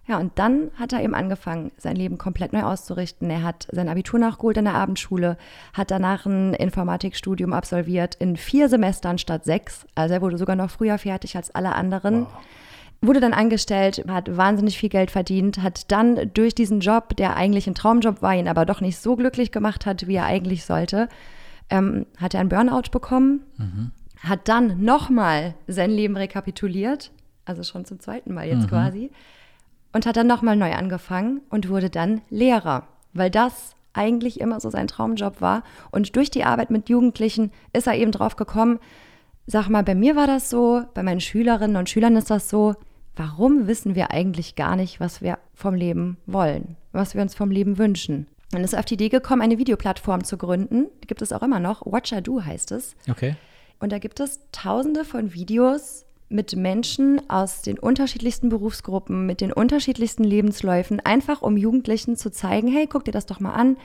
Ja, 0.07 0.19
und 0.19 0.39
dann 0.39 0.71
hat 0.75 0.93
er 0.93 1.03
eben 1.03 1.13
angefangen, 1.13 1.71
sein 1.77 1.97
Leben 1.97 2.17
komplett 2.17 2.53
neu 2.53 2.63
auszurichten. 2.63 3.29
Er 3.29 3.43
hat 3.43 3.67
sein 3.71 3.89
Abitur 3.89 4.19
nachgeholt 4.19 4.55
in 4.55 4.63
der 4.63 4.75
Abendschule, 4.75 5.37
hat 5.73 5.91
danach 5.91 6.25
ein 6.25 6.53
Informatikstudium 6.53 7.51
absolviert 7.51 8.15
in 8.15 8.37
vier 8.37 8.69
Semestern 8.69 9.17
statt 9.17 9.43
sechs. 9.43 9.85
Also 9.95 10.13
er 10.13 10.21
wurde 10.21 10.37
sogar 10.37 10.55
noch 10.55 10.69
früher 10.69 10.97
fertig 10.97 11.35
als 11.35 11.53
alle 11.53 11.75
anderen. 11.75 12.21
Wow. 12.21 12.29
Wurde 13.01 13.19
dann 13.19 13.33
angestellt, 13.33 14.05
hat 14.07 14.35
wahnsinnig 14.35 14.77
viel 14.77 14.89
Geld 14.89 15.11
verdient, 15.11 15.61
hat 15.61 15.91
dann 15.91 16.31
durch 16.33 16.55
diesen 16.55 16.79
Job, 16.79 17.15
der 17.17 17.35
eigentlich 17.35 17.67
ein 17.67 17.75
Traumjob 17.75 18.21
war, 18.21 18.33
ihn 18.33 18.47
aber 18.47 18.65
doch 18.65 18.79
nicht 18.79 18.97
so 18.97 19.17
glücklich 19.17 19.51
gemacht 19.51 19.85
hat, 19.85 20.07
wie 20.07 20.15
er 20.15 20.25
eigentlich 20.25 20.65
sollte, 20.65 21.09
ähm, 21.69 22.07
hat 22.17 22.33
er 22.33 22.39
einen 22.39 22.49
Burnout 22.49 22.89
bekommen, 22.91 23.41
mhm. 23.57 23.91
hat 24.21 24.47
dann 24.47 24.83
nochmal 24.83 25.53
sein 25.67 25.91
Leben 25.91 26.17
rekapituliert, 26.17 27.11
also 27.45 27.61
schon 27.61 27.85
zum 27.85 27.99
zweiten 27.99 28.33
Mal 28.33 28.47
jetzt 28.47 28.63
mhm. 28.63 28.69
quasi 28.69 29.11
und 29.97 30.05
hat 30.05 30.15
dann 30.15 30.27
nochmal 30.27 30.55
neu 30.55 30.73
angefangen 30.73 31.41
und 31.49 31.69
wurde 31.69 31.89
dann 31.89 32.21
Lehrer, 32.29 32.87
weil 33.13 33.31
das 33.31 33.71
eigentlich 33.93 34.39
immer 34.39 34.59
so 34.59 34.69
sein 34.69 34.87
Traumjob 34.87 35.41
war. 35.41 35.63
Und 35.89 36.15
durch 36.15 36.29
die 36.29 36.43
Arbeit 36.43 36.69
mit 36.69 36.87
Jugendlichen 36.87 37.51
ist 37.73 37.87
er 37.87 37.95
eben 37.95 38.11
drauf 38.11 38.35
gekommen, 38.35 38.77
sag 39.47 39.69
mal, 39.69 39.81
bei 39.81 39.95
mir 39.95 40.15
war 40.15 40.27
das 40.27 40.51
so, 40.51 40.83
bei 40.93 41.01
meinen 41.01 41.19
Schülerinnen 41.19 41.77
und 41.77 41.89
Schülern 41.89 42.15
ist 42.15 42.29
das 42.29 42.47
so. 42.47 42.75
Warum 43.15 43.65
wissen 43.65 43.95
wir 43.95 44.11
eigentlich 44.11 44.55
gar 44.55 44.75
nicht, 44.75 44.99
was 44.99 45.23
wir 45.23 45.39
vom 45.55 45.73
Leben 45.73 46.17
wollen, 46.27 46.77
was 46.91 47.15
wir 47.15 47.23
uns 47.23 47.33
vom 47.33 47.49
Leben 47.49 47.79
wünschen? 47.79 48.27
Dann 48.51 48.63
ist 48.63 48.73
er 48.73 48.79
auf 48.79 48.85
die 48.85 48.93
Idee 48.93 49.09
gekommen, 49.09 49.41
eine 49.41 49.57
Videoplattform 49.57 50.23
zu 50.23 50.37
gründen. 50.37 50.89
Die 51.01 51.07
gibt 51.07 51.23
es 51.23 51.33
auch 51.33 51.41
immer 51.41 51.59
noch. 51.59 51.81
Watcher 51.87 52.21
Do 52.21 52.45
heißt 52.45 52.71
es. 52.71 52.95
Okay. 53.09 53.35
Und 53.79 53.91
da 53.91 53.97
gibt 53.97 54.19
es 54.19 54.41
tausende 54.51 55.05
von 55.05 55.33
Videos, 55.33 56.05
mit 56.29 56.55
Menschen 56.55 57.29
aus 57.29 57.61
den 57.61 57.79
unterschiedlichsten 57.79 58.49
Berufsgruppen, 58.49 59.25
mit 59.25 59.41
den 59.41 59.53
unterschiedlichsten 59.53 60.23
Lebensläufen, 60.23 60.99
einfach 60.99 61.41
um 61.41 61.57
Jugendlichen 61.57 62.17
zu 62.17 62.31
zeigen, 62.31 62.67
hey, 62.67 62.87
guck 62.87 63.05
dir 63.05 63.11
das 63.11 63.25
doch 63.25 63.39
mal 63.39 63.53
an, 63.53 63.77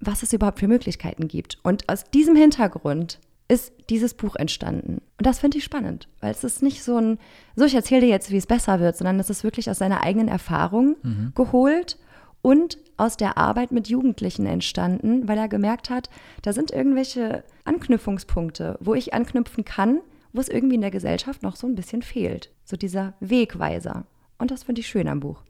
was 0.00 0.22
es 0.22 0.32
überhaupt 0.32 0.58
für 0.58 0.68
Möglichkeiten 0.68 1.28
gibt. 1.28 1.58
Und 1.62 1.88
aus 1.88 2.04
diesem 2.04 2.36
Hintergrund 2.36 3.18
ist 3.48 3.72
dieses 3.90 4.14
Buch 4.14 4.36
entstanden. 4.36 5.02
Und 5.18 5.26
das 5.26 5.38
finde 5.38 5.58
ich 5.58 5.64
spannend, 5.64 6.08
weil 6.20 6.30
es 6.30 6.44
ist 6.44 6.62
nicht 6.62 6.82
so 6.82 6.98
ein, 6.98 7.18
so 7.56 7.64
ich 7.64 7.74
erzähle 7.74 8.02
dir 8.02 8.08
jetzt, 8.08 8.30
wie 8.30 8.36
es 8.36 8.46
besser 8.46 8.80
wird, 8.80 8.96
sondern 8.96 9.20
es 9.20 9.30
ist 9.30 9.44
wirklich 9.44 9.70
aus 9.70 9.78
seiner 9.78 10.02
eigenen 10.02 10.28
Erfahrung 10.28 10.96
mhm. 11.02 11.32
geholt 11.34 11.98
und 12.42 12.78
aus 12.96 13.16
der 13.16 13.36
Arbeit 13.36 13.72
mit 13.72 13.88
Jugendlichen 13.88 14.46
entstanden, 14.46 15.28
weil 15.28 15.38
er 15.38 15.48
gemerkt 15.48 15.90
hat, 15.90 16.08
da 16.42 16.52
sind 16.52 16.70
irgendwelche 16.70 17.42
Anknüpfungspunkte, 17.64 18.78
wo 18.80 18.94
ich 18.94 19.14
anknüpfen 19.14 19.64
kann, 19.64 20.00
wo 20.34 20.40
es 20.40 20.48
irgendwie 20.48 20.74
in 20.74 20.82
der 20.82 20.90
Gesellschaft 20.90 21.42
noch 21.42 21.56
so 21.56 21.66
ein 21.66 21.76
bisschen 21.76 22.02
fehlt. 22.02 22.50
So 22.64 22.76
dieser 22.76 23.14
Wegweiser. 23.20 24.04
Und 24.36 24.50
das 24.50 24.64
finde 24.64 24.80
ich 24.80 24.88
schön 24.88 25.08
am 25.08 25.20
Buch. 25.20 25.42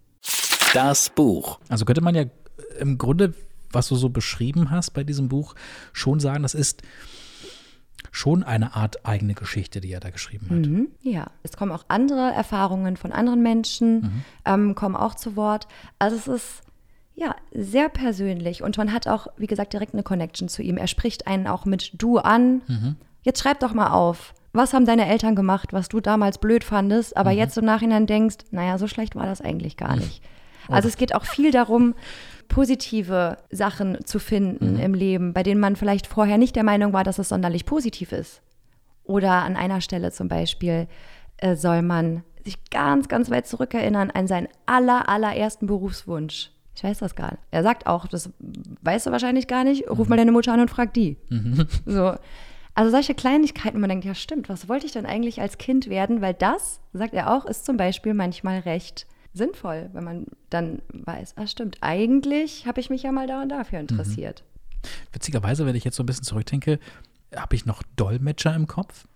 Das 0.75 1.11
Buch. 1.11 1.59
Also 1.69 1.85
könnte 1.87 2.03
man 2.03 2.15
ja 2.15 2.25
im 2.79 2.99
Grunde, 2.99 3.35
was 3.73 3.89
du 3.89 3.97
so 3.97 4.11
beschrieben 4.11 4.71
hast 4.71 4.91
bei 4.91 5.03
diesem 5.03 5.29
Buch, 5.29 5.55
schon 5.93 6.21
sagen, 6.21 6.43
das 6.43 6.55
ist 6.55 6.83
schon 8.13 8.43
eine 8.43 8.77
Art 8.77 9.07
eigene 9.07 9.35
Geschichte, 9.35 9.81
die 9.81 9.91
er 9.91 10.01
da 10.01 10.11
geschrieben 10.11 10.51
hat. 10.51 10.59
Mhm, 10.59 10.89
ja, 11.01 11.29
es 11.43 11.57
kommen 11.57 11.73
auch 11.73 11.87
andere 11.89 12.33
Erfahrungen 12.33 12.97
von 12.97 13.11
anderen 13.11 13.43
Menschen, 13.43 14.01
mhm. 14.01 14.25
ähm, 14.45 14.75
kommen 14.75 14.97
auch 14.97 15.15
zu 15.15 15.35
Wort. 15.35 15.67
Also 15.99 16.17
es 16.17 16.29
ist 16.29 16.63
ja 17.15 17.35
sehr 17.53 17.89
persönlich 17.89 18.63
und 18.63 18.77
man 18.77 18.93
hat 18.93 19.09
auch, 19.09 19.29
wie 19.39 19.47
gesagt, 19.47 19.73
direkt 19.73 19.95
eine 19.95 20.03
Connection 20.03 20.49
zu 20.49 20.63
ihm. 20.63 20.77
Er 20.77 20.89
spricht 20.89 21.27
einen 21.27 21.47
auch 21.47 21.65
mit 21.65 21.93
du 21.95 22.19
an. 22.19 22.61
Mhm. 22.69 22.97
Jetzt 23.23 23.41
schreib 23.41 23.61
doch 23.61 23.73
mal 23.73 23.91
auf. 23.91 24.35
Was 24.55 24.73
haben 24.73 24.87
deine 24.87 25.09
Eltern 25.09 25.35
gemacht, 25.35 25.73
was 25.73 25.89
du 25.89 26.01
damals 26.01 26.39
blöd 26.39 26.63
fandest, 26.63 27.17
aber 27.17 27.33
mhm. 27.33 27.39
jetzt 27.39 27.59
im 27.59 27.65
Nachhinein 27.65 28.07
denkst, 28.07 28.37
naja, 28.53 28.79
so 28.79 28.87
schlecht 28.87 29.17
war 29.17 29.27
das 29.27 29.41
eigentlich 29.41 29.77
gar 29.77 29.97
nicht. 29.97 30.23
Also 30.69 30.89
es 30.89 30.97
geht 30.97 31.15
auch 31.15 31.25
viel 31.25 31.51
darum, 31.51 31.95
positive 32.49 33.37
Sachen 33.51 34.05
zu 34.05 34.19
finden 34.19 34.75
mhm. 34.75 34.81
im 34.81 34.95
Leben, 34.95 35.33
bei 35.33 35.43
denen 35.43 35.61
man 35.61 35.77
vielleicht 35.77 36.07
vorher 36.07 36.39
nicht 36.39 36.55
der 36.55 36.63
Meinung 36.63 36.93
war, 36.93 37.03
dass 37.05 37.19
es 37.19 37.29
sonderlich 37.29 37.67
positiv 37.67 38.13
ist. 38.13 38.43
Oder 39.03 39.43
an 39.43 39.57
einer 39.57 39.81
Stelle 39.81 40.13
zum 40.13 40.29
Beispiel 40.29 40.87
äh, 41.39 41.57
soll 41.57 41.83
man 41.83 42.23
sich 42.45 42.63
ganz, 42.71 43.09
ganz 43.09 43.31
weit 43.31 43.49
zurückerinnern 43.49 44.13
an 44.13 44.29
seinen 44.29 44.49
aller, 44.67 45.09
allerersten 45.09 45.67
Berufswunsch. 45.67 46.51
Ich 46.77 46.85
weiß 46.85 46.99
das 46.99 47.17
gar 47.17 47.33
nicht. 47.33 47.43
Er 47.51 47.65
sagt 47.65 47.87
auch, 47.87 48.07
das 48.07 48.31
weißt 48.83 49.07
du 49.07 49.11
wahrscheinlich 49.11 49.49
gar 49.49 49.65
nicht, 49.65 49.91
ruf 49.91 50.07
mhm. 50.07 50.11
mal 50.11 50.17
deine 50.17 50.33
Mutter 50.33 50.53
an 50.53 50.61
und 50.61 50.71
frag 50.71 50.95
die. 50.95 51.17
Mhm. 51.29 51.67
So. 51.87 52.15
Also 52.75 52.91
solche 52.91 53.15
Kleinigkeiten, 53.15 53.81
man 53.81 53.89
denkt, 53.89 54.05
ja 54.05 54.15
stimmt, 54.15 54.49
was 54.49 54.69
wollte 54.69 54.87
ich 54.87 54.93
denn 54.93 55.07
eigentlich 55.07 55.41
als 55.41 55.59
Kind 55.59 55.89
werden? 55.89 56.21
Weil 56.21 56.35
das, 56.35 56.81
sagt 56.93 57.15
er 57.15 57.33
auch, 57.33 57.45
ist 57.45 57.65
zum 57.65 57.77
Beispiel 57.77 58.15
manchmal 58.15 58.61
recht 58.61 59.07
sinnvoll, 59.33 59.91
wenn 59.93 60.05
man 60.05 60.27
dann 60.51 60.83
weiß, 60.93 61.35
ah 61.37 61.47
stimmt, 61.47 61.79
eigentlich 61.81 62.67
habe 62.67 62.81
ich 62.81 62.91
mich 62.91 63.03
ja 63.03 63.13
mal 63.13 63.27
da 63.27 63.43
und 63.43 63.49
dafür 63.49 63.79
mhm. 63.79 63.89
interessiert. 63.89 64.43
Mhm. 64.43 64.89
Witzigerweise, 65.13 65.67
wenn 65.67 65.77
ich 65.77 65.85
jetzt 65.85 65.97
so 65.97 66.03
ein 66.03 66.07
bisschen 66.07 66.25
zurückdenke, 66.25 66.79
habe 67.35 67.55
ich 67.57 67.67
noch 67.67 67.83
Dolmetscher 67.97 68.55
im 68.55 68.67
Kopf. 68.67 69.07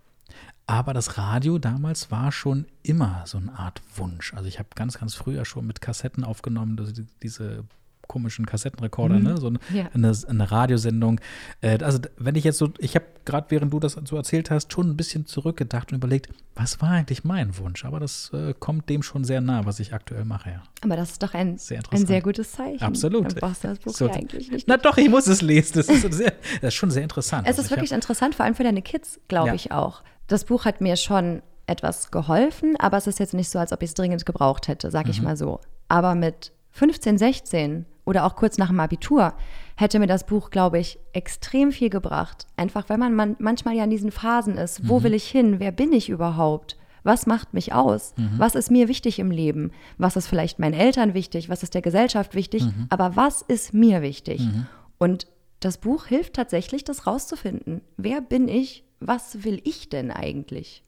Aber 0.66 0.92
das 0.92 1.16
Radio 1.16 1.58
damals 1.58 2.10
war 2.10 2.30
schon 2.30 2.66
immer 2.82 3.22
so 3.26 3.38
eine 3.38 3.58
Art 3.58 3.80
Wunsch. 3.96 4.34
Also 4.34 4.48
ich 4.48 4.58
habe 4.58 4.68
ganz, 4.74 4.98
ganz 4.98 5.14
früher 5.14 5.44
schon 5.44 5.66
mit 5.66 5.80
Kassetten 5.80 6.24
aufgenommen, 6.24 6.76
diese 7.22 7.64
komischen 8.08 8.46
Kassettenrekorder, 8.46 9.18
mhm. 9.18 9.24
ne? 9.24 9.36
so 9.36 9.46
eine, 9.46 9.58
ja. 9.72 9.88
eine, 9.94 10.12
eine 10.26 10.50
Radiosendung. 10.50 11.20
Äh, 11.60 11.78
also 11.84 12.00
wenn 12.16 12.34
ich 12.34 12.44
jetzt 12.44 12.58
so, 12.58 12.70
ich 12.78 12.94
habe 12.96 13.04
gerade 13.24 13.46
während 13.50 13.72
du 13.72 13.78
das 13.78 13.96
so 14.04 14.16
erzählt 14.16 14.50
hast, 14.50 14.72
schon 14.72 14.90
ein 14.90 14.96
bisschen 14.96 15.26
zurückgedacht 15.26 15.92
und 15.92 15.98
überlegt, 15.98 16.30
was 16.54 16.80
war 16.80 16.90
eigentlich 16.90 17.24
mein 17.24 17.56
Wunsch? 17.58 17.84
Aber 17.84 18.00
das 18.00 18.30
äh, 18.32 18.54
kommt 18.58 18.88
dem 18.88 19.02
schon 19.02 19.22
sehr 19.22 19.40
nah, 19.40 19.66
was 19.66 19.80
ich 19.80 19.92
aktuell 19.92 20.24
mache. 20.24 20.50
Ja. 20.50 20.62
Aber 20.82 20.96
das 20.96 21.12
ist 21.12 21.22
doch 21.22 21.34
ein 21.34 21.58
sehr, 21.58 21.82
ein 21.90 22.06
sehr 22.06 22.22
gutes 22.22 22.52
Zeichen. 22.52 22.82
Absolut. 22.82 23.26
Dann 23.26 23.34
brauchst 23.34 23.64
du 23.64 23.68
das 23.68 23.78
Buch 23.78 23.94
so, 23.94 24.08
ja 24.08 24.14
eigentlich 24.14 24.50
nicht. 24.50 24.66
Na 24.66 24.78
doch, 24.78 24.96
ich 24.96 25.10
muss 25.10 25.26
es 25.26 25.42
lesen. 25.42 25.74
Das 25.74 25.88
ist, 25.88 26.12
sehr, 26.14 26.32
das 26.62 26.68
ist 26.68 26.74
schon 26.74 26.90
sehr 26.90 27.02
interessant. 27.02 27.46
Es 27.46 27.58
ist 27.58 27.64
also 27.64 27.70
wirklich 27.72 27.90
hab, 27.90 27.98
interessant, 27.98 28.34
vor 28.34 28.46
allem 28.46 28.54
für 28.54 28.64
deine 28.64 28.82
Kids, 28.82 29.20
glaube 29.28 29.48
ja. 29.48 29.54
ich 29.54 29.72
auch. 29.72 30.02
Das 30.26 30.44
Buch 30.44 30.64
hat 30.64 30.80
mir 30.80 30.96
schon 30.96 31.42
etwas 31.66 32.10
geholfen, 32.10 32.76
aber 32.78 32.96
es 32.96 33.06
ist 33.06 33.18
jetzt 33.18 33.34
nicht 33.34 33.50
so, 33.50 33.58
als 33.58 33.72
ob 33.72 33.82
ich 33.82 33.90
es 33.90 33.94
dringend 33.94 34.24
gebraucht 34.24 34.68
hätte, 34.68 34.90
sag 34.90 35.04
mhm. 35.04 35.10
ich 35.10 35.22
mal 35.22 35.36
so. 35.36 35.60
Aber 35.88 36.14
mit 36.14 36.52
15, 36.72 37.18
16 37.18 37.86
oder 38.08 38.24
auch 38.24 38.36
kurz 38.36 38.56
nach 38.56 38.68
dem 38.68 38.80
Abitur 38.80 39.34
hätte 39.76 39.98
mir 39.98 40.06
das 40.06 40.24
Buch, 40.24 40.48
glaube 40.48 40.78
ich, 40.78 40.98
extrem 41.12 41.72
viel 41.72 41.90
gebracht. 41.90 42.46
Einfach, 42.56 42.88
weil 42.88 42.96
man, 42.96 43.14
man 43.14 43.36
manchmal 43.38 43.76
ja 43.76 43.84
in 43.84 43.90
diesen 43.90 44.10
Phasen 44.10 44.56
ist. 44.56 44.88
Wo 44.88 44.98
mhm. 44.98 45.02
will 45.04 45.14
ich 45.14 45.28
hin? 45.28 45.60
Wer 45.60 45.72
bin 45.72 45.92
ich 45.92 46.08
überhaupt? 46.08 46.78
Was 47.02 47.26
macht 47.26 47.52
mich 47.52 47.74
aus? 47.74 48.14
Mhm. 48.16 48.38
Was 48.38 48.54
ist 48.54 48.70
mir 48.70 48.88
wichtig 48.88 49.18
im 49.18 49.30
Leben? 49.30 49.72
Was 49.98 50.16
ist 50.16 50.26
vielleicht 50.26 50.58
meinen 50.58 50.72
Eltern 50.72 51.12
wichtig? 51.12 51.50
Was 51.50 51.62
ist 51.62 51.74
der 51.74 51.82
Gesellschaft 51.82 52.34
wichtig? 52.34 52.64
Mhm. 52.64 52.86
Aber 52.88 53.14
was 53.14 53.42
ist 53.42 53.74
mir 53.74 54.00
wichtig? 54.00 54.40
Mhm. 54.40 54.66
Und 54.96 55.26
das 55.60 55.76
Buch 55.76 56.06
hilft 56.06 56.32
tatsächlich, 56.32 56.84
das 56.84 57.06
rauszufinden. 57.06 57.82
Wer 57.98 58.22
bin 58.22 58.48
ich? 58.48 58.84
Was 59.00 59.44
will 59.44 59.60
ich 59.64 59.90
denn 59.90 60.10
eigentlich? 60.10 60.82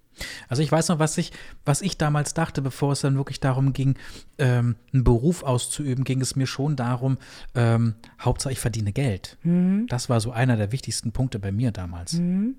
Also 0.48 0.62
ich 0.62 0.70
weiß 0.70 0.88
noch, 0.88 0.98
was 0.98 1.18
ich, 1.18 1.32
was 1.64 1.82
ich 1.82 1.98
damals 1.98 2.34
dachte, 2.34 2.62
bevor 2.62 2.92
es 2.92 3.00
dann 3.00 3.16
wirklich 3.16 3.40
darum 3.40 3.72
ging, 3.72 3.96
ähm, 4.38 4.76
einen 4.92 5.04
Beruf 5.04 5.42
auszuüben, 5.42 6.04
ging 6.04 6.20
es 6.20 6.36
mir 6.36 6.46
schon 6.46 6.76
darum, 6.76 7.18
ähm, 7.54 7.94
Hauptsache 8.20 8.52
ich 8.52 8.60
verdiene 8.60 8.92
Geld. 8.92 9.38
Mhm. 9.42 9.86
Das 9.88 10.08
war 10.08 10.20
so 10.20 10.32
einer 10.32 10.56
der 10.56 10.72
wichtigsten 10.72 11.12
Punkte 11.12 11.38
bei 11.38 11.52
mir 11.52 11.72
damals. 11.72 12.14
Mhm. 12.14 12.56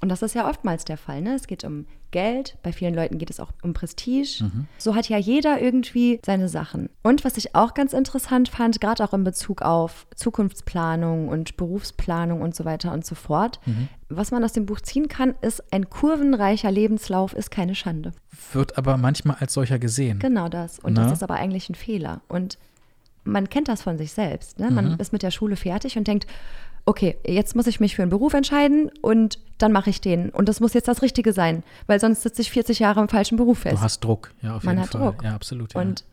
Und 0.00 0.10
das 0.10 0.22
ist 0.22 0.34
ja 0.34 0.48
oftmals 0.48 0.84
der 0.84 0.96
Fall. 0.96 1.22
Ne? 1.22 1.34
Es 1.34 1.46
geht 1.46 1.64
um 1.64 1.86
Geld, 2.10 2.56
bei 2.62 2.72
vielen 2.72 2.94
Leuten 2.94 3.18
geht 3.18 3.30
es 3.30 3.40
auch 3.40 3.50
um 3.62 3.74
Prestige. 3.74 4.44
Mhm. 4.44 4.66
So 4.78 4.94
hat 4.94 5.08
ja 5.08 5.18
jeder 5.18 5.60
irgendwie 5.60 6.20
seine 6.24 6.48
Sachen. 6.48 6.88
Und 7.02 7.24
was 7.24 7.36
ich 7.36 7.54
auch 7.54 7.74
ganz 7.74 7.92
interessant 7.92 8.48
fand, 8.48 8.80
gerade 8.80 9.04
auch 9.04 9.12
in 9.12 9.24
Bezug 9.24 9.60
auf 9.62 10.06
Zukunftsplanung 10.14 11.28
und 11.28 11.56
Berufsplanung 11.56 12.40
und 12.40 12.54
so 12.54 12.64
weiter 12.64 12.92
und 12.92 13.04
so 13.04 13.14
fort, 13.14 13.60
mhm. 13.66 13.88
was 14.08 14.30
man 14.30 14.42
aus 14.42 14.52
dem 14.52 14.66
Buch 14.66 14.80
ziehen 14.80 15.08
kann, 15.08 15.34
ist, 15.42 15.62
ein 15.72 15.90
kurvenreicher 15.90 16.70
Lebenslauf 16.70 17.34
ist 17.34 17.50
keine 17.50 17.74
Schande. 17.74 18.12
Wird 18.52 18.78
aber 18.78 18.96
manchmal 18.96 19.36
als 19.40 19.52
solcher 19.52 19.78
gesehen. 19.78 20.18
Genau 20.20 20.48
das. 20.48 20.78
Und 20.78 20.94
Na? 20.94 21.04
das 21.04 21.14
ist 21.14 21.22
aber 21.22 21.34
eigentlich 21.34 21.68
ein 21.68 21.74
Fehler. 21.74 22.22
Und 22.28 22.56
man 23.24 23.50
kennt 23.50 23.68
das 23.68 23.82
von 23.82 23.98
sich 23.98 24.12
selbst. 24.12 24.58
Ne? 24.58 24.70
Man 24.70 24.92
mhm. 24.92 24.96
ist 24.98 25.12
mit 25.12 25.22
der 25.22 25.30
Schule 25.30 25.56
fertig 25.56 25.98
und 25.98 26.06
denkt, 26.08 26.26
okay, 26.88 27.18
jetzt 27.26 27.54
muss 27.54 27.66
ich 27.66 27.80
mich 27.80 27.94
für 27.94 28.02
einen 28.02 28.10
Beruf 28.10 28.32
entscheiden 28.32 28.90
und 29.02 29.38
dann 29.58 29.72
mache 29.72 29.90
ich 29.90 30.00
den. 30.00 30.30
Und 30.30 30.48
das 30.48 30.60
muss 30.60 30.72
jetzt 30.72 30.88
das 30.88 31.02
Richtige 31.02 31.34
sein, 31.34 31.62
weil 31.86 32.00
sonst 32.00 32.22
sitze 32.22 32.40
ich 32.40 32.50
40 32.50 32.78
Jahre 32.78 33.00
im 33.00 33.08
falschen 33.08 33.36
Beruf 33.36 33.58
fest. 33.58 33.76
Du 33.76 33.80
hast 33.82 34.00
Druck, 34.00 34.32
ja, 34.40 34.56
auf 34.56 34.64
Man 34.64 34.76
jeden 34.76 34.84
hat 34.84 34.92
Fall. 34.92 35.02
Druck. 35.02 35.22
Ja, 35.22 35.34
absolut. 35.34 35.74
Ja. 35.74 35.82
Und 35.82 36.04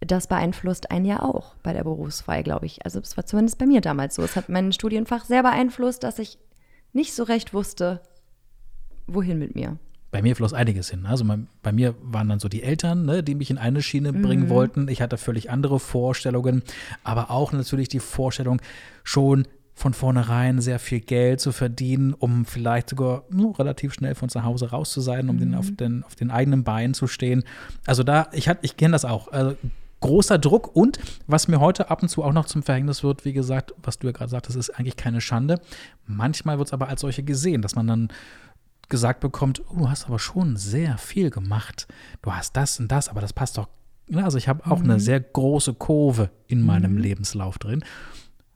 das 0.00 0.26
beeinflusst 0.26 0.90
einen 0.90 1.04
ja 1.04 1.22
auch 1.22 1.54
bei 1.62 1.72
der 1.72 1.84
Berufswahl, 1.84 2.42
glaube 2.42 2.66
ich. 2.66 2.84
Also 2.84 2.98
es 2.98 3.16
war 3.16 3.24
zumindest 3.26 3.58
bei 3.58 3.66
mir 3.66 3.80
damals 3.80 4.16
so. 4.16 4.22
Es 4.22 4.34
hat 4.34 4.48
mein 4.48 4.72
Studienfach 4.72 5.24
sehr 5.24 5.44
beeinflusst, 5.44 6.02
dass 6.02 6.18
ich 6.18 6.36
nicht 6.92 7.14
so 7.14 7.22
recht 7.22 7.54
wusste, 7.54 8.00
wohin 9.06 9.38
mit 9.38 9.54
mir 9.54 9.78
bei 10.10 10.22
mir 10.22 10.36
floss 10.36 10.52
einiges 10.52 10.90
hin. 10.90 11.06
Also 11.06 11.24
mein, 11.24 11.48
bei 11.64 11.72
mir 11.72 11.96
waren 12.00 12.28
dann 12.28 12.38
so 12.38 12.48
die 12.48 12.62
Eltern, 12.62 13.04
ne, 13.04 13.24
die 13.24 13.34
mich 13.34 13.50
in 13.50 13.58
eine 13.58 13.82
Schiene 13.82 14.12
bringen 14.12 14.44
mhm. 14.44 14.48
wollten. 14.48 14.86
Ich 14.86 15.02
hatte 15.02 15.16
völlig 15.16 15.50
andere 15.50 15.80
Vorstellungen, 15.80 16.62
aber 17.02 17.32
auch 17.32 17.50
natürlich 17.50 17.88
die 17.88 17.98
Vorstellung, 17.98 18.62
schon 19.02 19.48
von 19.74 19.92
vornherein 19.92 20.60
sehr 20.60 20.78
viel 20.78 21.00
Geld 21.00 21.40
zu 21.40 21.52
verdienen, 21.52 22.14
um 22.14 22.44
vielleicht 22.44 22.90
sogar 22.90 23.24
no, 23.28 23.50
relativ 23.50 23.92
schnell 23.92 24.14
von 24.14 24.28
zu 24.28 24.44
Hause 24.44 24.70
raus 24.70 24.92
zu 24.92 25.00
sein, 25.00 25.28
um 25.28 25.36
mhm. 25.36 25.40
den, 25.40 25.54
auf, 25.54 25.70
den, 25.70 26.04
auf 26.04 26.14
den 26.14 26.30
eigenen 26.30 26.64
Beinen 26.64 26.94
zu 26.94 27.06
stehen. 27.06 27.42
Also 27.86 28.02
da, 28.02 28.28
ich, 28.32 28.48
ich 28.62 28.76
kenne 28.76 28.92
das 28.92 29.04
auch. 29.04 29.28
Also, 29.32 29.56
großer 30.00 30.38
Druck 30.38 30.76
und 30.76 30.98
was 31.26 31.48
mir 31.48 31.60
heute 31.60 31.90
ab 31.90 32.02
und 32.02 32.08
zu 32.08 32.22
auch 32.22 32.32
noch 32.32 32.44
zum 32.44 32.62
Verhängnis 32.62 33.02
wird, 33.02 33.24
wie 33.24 33.32
gesagt, 33.32 33.74
was 33.82 33.98
du 33.98 34.06
ja 34.06 34.12
gerade 34.12 34.30
sagtest, 34.30 34.56
ist 34.56 34.70
eigentlich 34.70 34.96
keine 34.96 35.22
Schande. 35.22 35.60
Manchmal 36.06 36.58
wird 36.58 36.68
es 36.68 36.74
aber 36.74 36.88
als 36.88 37.00
solche 37.00 37.22
gesehen, 37.22 37.62
dass 37.62 37.74
man 37.74 37.86
dann 37.86 38.08
gesagt 38.90 39.20
bekommt, 39.20 39.62
oh, 39.70 39.78
du 39.78 39.90
hast 39.90 40.04
aber 40.04 40.18
schon 40.18 40.56
sehr 40.56 40.98
viel 40.98 41.30
gemacht. 41.30 41.88
Du 42.20 42.32
hast 42.32 42.54
das 42.54 42.78
und 42.78 42.92
das, 42.92 43.08
aber 43.08 43.22
das 43.22 43.32
passt 43.32 43.56
doch. 43.56 43.68
Also 44.12 44.36
ich 44.36 44.46
habe 44.46 44.70
auch 44.70 44.80
mhm. 44.80 44.90
eine 44.90 45.00
sehr 45.00 45.20
große 45.20 45.72
Kurve 45.72 46.30
in 46.46 46.60
meinem 46.60 46.92
mhm. 46.92 46.98
Lebenslauf 46.98 47.58
drin. 47.58 47.82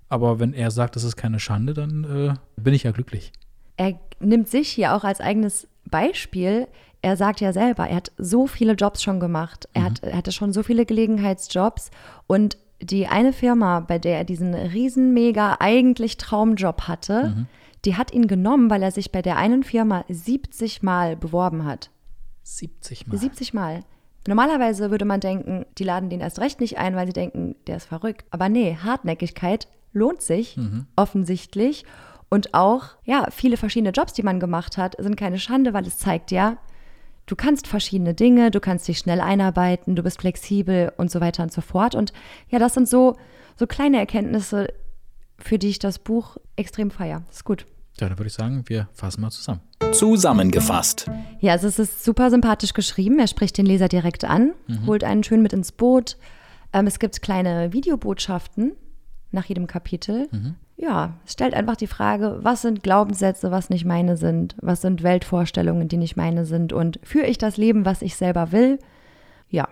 Aber 0.09 0.41
wenn 0.41 0.53
er 0.53 0.71
sagt, 0.71 0.97
das 0.97 1.05
ist 1.05 1.17
keine 1.17 1.39
Schande, 1.39 1.75
dann 1.75 2.05
äh, 2.05 2.35
bin 2.61 2.75
ich 2.75 2.85
ja 2.85 2.93
glücklich. 2.93 3.33
Er 3.77 3.99
nimmt 4.21 4.49
sich 4.49 4.69
hier 4.69 4.95
auch 4.95 5.05
als 5.05 5.21
eigenes 5.21 5.69
Beispiel. 5.85 6.67
Er 7.03 7.17
sagt 7.17 7.41
ja 7.41 7.53
selber, 7.53 7.87
er 7.89 7.97
hat 7.97 8.13
so 8.19 8.47
viele 8.47 8.73
Jobs 8.73 9.03
schon 9.03 9.21
gemacht. 9.21 9.69
Er, 9.73 9.83
mhm. 9.83 9.87
hat, 9.87 10.03
er 10.03 10.17
hatte 10.17 10.33
schon 10.33 10.53
so 10.53 10.63
viele 10.63 10.87
Gelegenheitsjobs. 10.87 11.91
Und 12.27 12.57
die 12.81 13.07
eine 13.07 13.33
Firma, 13.33 13.81
bei 13.81 13.99
der 13.99 14.19
er 14.19 14.25
diesen 14.25 14.55
riesen, 14.55 15.13
mega, 15.13 15.57
eigentlich 15.61 16.17
Traumjob 16.17 16.83
hatte, 16.83 17.35
mhm. 17.35 17.47
die 17.85 17.97
hat 17.97 18.13
ihn 18.13 18.27
genommen, 18.27 18.71
weil 18.71 18.83
er 18.83 18.91
sich 18.91 19.13
bei 19.13 19.23
der 19.23 19.37
einen 19.37 19.63
Firma 19.63 20.05
70 20.09 20.83
Mal 20.83 21.17
beworben 21.17 21.65
hat. 21.65 21.91
70 22.45 23.07
Mal? 23.09 23.19
70 23.19 23.55
Mal. 23.55 23.85
Normalerweise 24.27 24.91
würde 24.91 25.05
man 25.05 25.21
denken, 25.21 25.65
die 25.79 25.85
laden 25.85 26.11
den 26.11 26.21
erst 26.21 26.41
recht 26.41 26.61
nicht 26.61 26.79
ein, 26.79 26.97
weil 26.97 27.07
sie 27.07 27.13
denken, 27.13 27.57
der 27.67 27.77
ist 27.77 27.87
verrückt. 27.87 28.27
Aber 28.31 28.49
nee, 28.49 28.77
Hartnäckigkeit 28.83 29.69
lohnt 29.99 30.23
sich 30.23 30.57
mhm. 30.57 30.87
offensichtlich. 30.97 31.85
Und 32.31 32.55
auch, 32.55 32.85
ja, 33.05 33.29
viele 33.31 33.57
verschiedene 33.57 33.91
Jobs, 33.91 34.13
die 34.13 34.23
man 34.23 34.39
gemacht 34.41 34.77
hat, 34.77 34.97
sind 34.99 35.17
keine 35.17 35.39
Schande, 35.39 35.73
weil 35.73 35.87
es 35.87 35.99
zeigt 35.99 36.31
ja, 36.31 36.59
du 37.27 37.37
kannst 37.37 37.67
verschiedene 37.67 38.15
Dinge, 38.15 38.51
du 38.51 38.61
kannst 38.61 38.89
dich 38.89 38.99
schnell 38.99 39.21
einarbeiten, 39.21 39.97
du 39.97 40.03
bist 40.03 40.21
flexibel 40.21 40.93
und 40.97 41.11
so 41.11 41.21
weiter 41.21 41.43
und 41.43 41.53
so 41.53 41.61
fort. 41.61 41.95
Und 41.95 42.13
ja, 42.49 42.59
das 42.59 42.75
sind 42.75 42.89
so, 42.89 43.17
so 43.57 43.67
kleine 43.67 43.99
Erkenntnisse, 43.99 44.69
für 45.39 45.59
die 45.59 45.69
ich 45.69 45.79
das 45.79 45.99
Buch 45.99 46.37
extrem 46.57 46.91
feiere. 46.91 47.23
Ist 47.31 47.45
gut. 47.45 47.67
Ja, 48.01 48.09
dann 48.09 48.19
würde 48.19 48.29
ich 48.29 48.35
sagen, 48.35 48.65
wir 48.67 48.89
fassen 48.93 49.21
mal 49.21 49.31
zusammen. 49.31 49.61
Zusammengefasst. 49.93 51.11
Ja, 51.41 51.53
also 51.53 51.67
es 51.67 51.79
ist 51.79 52.05
super 52.05 52.31
sympathisch 52.31 52.73
geschrieben. 52.75 53.19
Er 53.19 53.27
spricht 53.27 53.57
den 53.59 53.67
Leser 53.67 53.89
direkt 53.89 54.25
an, 54.25 54.53
holt 54.87 55.03
einen 55.03 55.25
schön 55.25 55.43
mit 55.43 55.53
ins 55.53 55.73
Boot. 55.73 56.17
Ähm, 56.73 56.87
es 56.87 56.99
gibt 56.99 57.21
kleine 57.23 57.73
Videobotschaften 57.73 58.73
nach 59.31 59.45
jedem 59.45 59.67
Kapitel. 59.67 60.29
Ja, 60.77 61.15
es 61.27 61.33
stellt 61.33 61.55
einfach 61.55 61.77
die 61.77 61.87
Frage, 61.89 62.39
was 62.43 62.63
sind 62.63 62.83
Glaubenssätze, 62.83 63.51
was 63.51 63.69
nicht 63.69 63.85
meine 63.85 64.17
sind? 64.17 64.55
Was 64.61 64.81
sind 64.81 65.03
Weltvorstellungen, 65.03 65.89
die 65.89 65.97
nicht 65.97 66.17
meine 66.17 66.45
sind? 66.45 66.73
Und 66.73 67.01
führe 67.03 67.27
ich 67.27 67.37
das 67.39 67.57
Leben, 67.57 67.85
was 67.85 68.01
ich 68.03 68.15
selber 68.17 68.53
will? 68.53 68.79
Ja, 69.51 69.69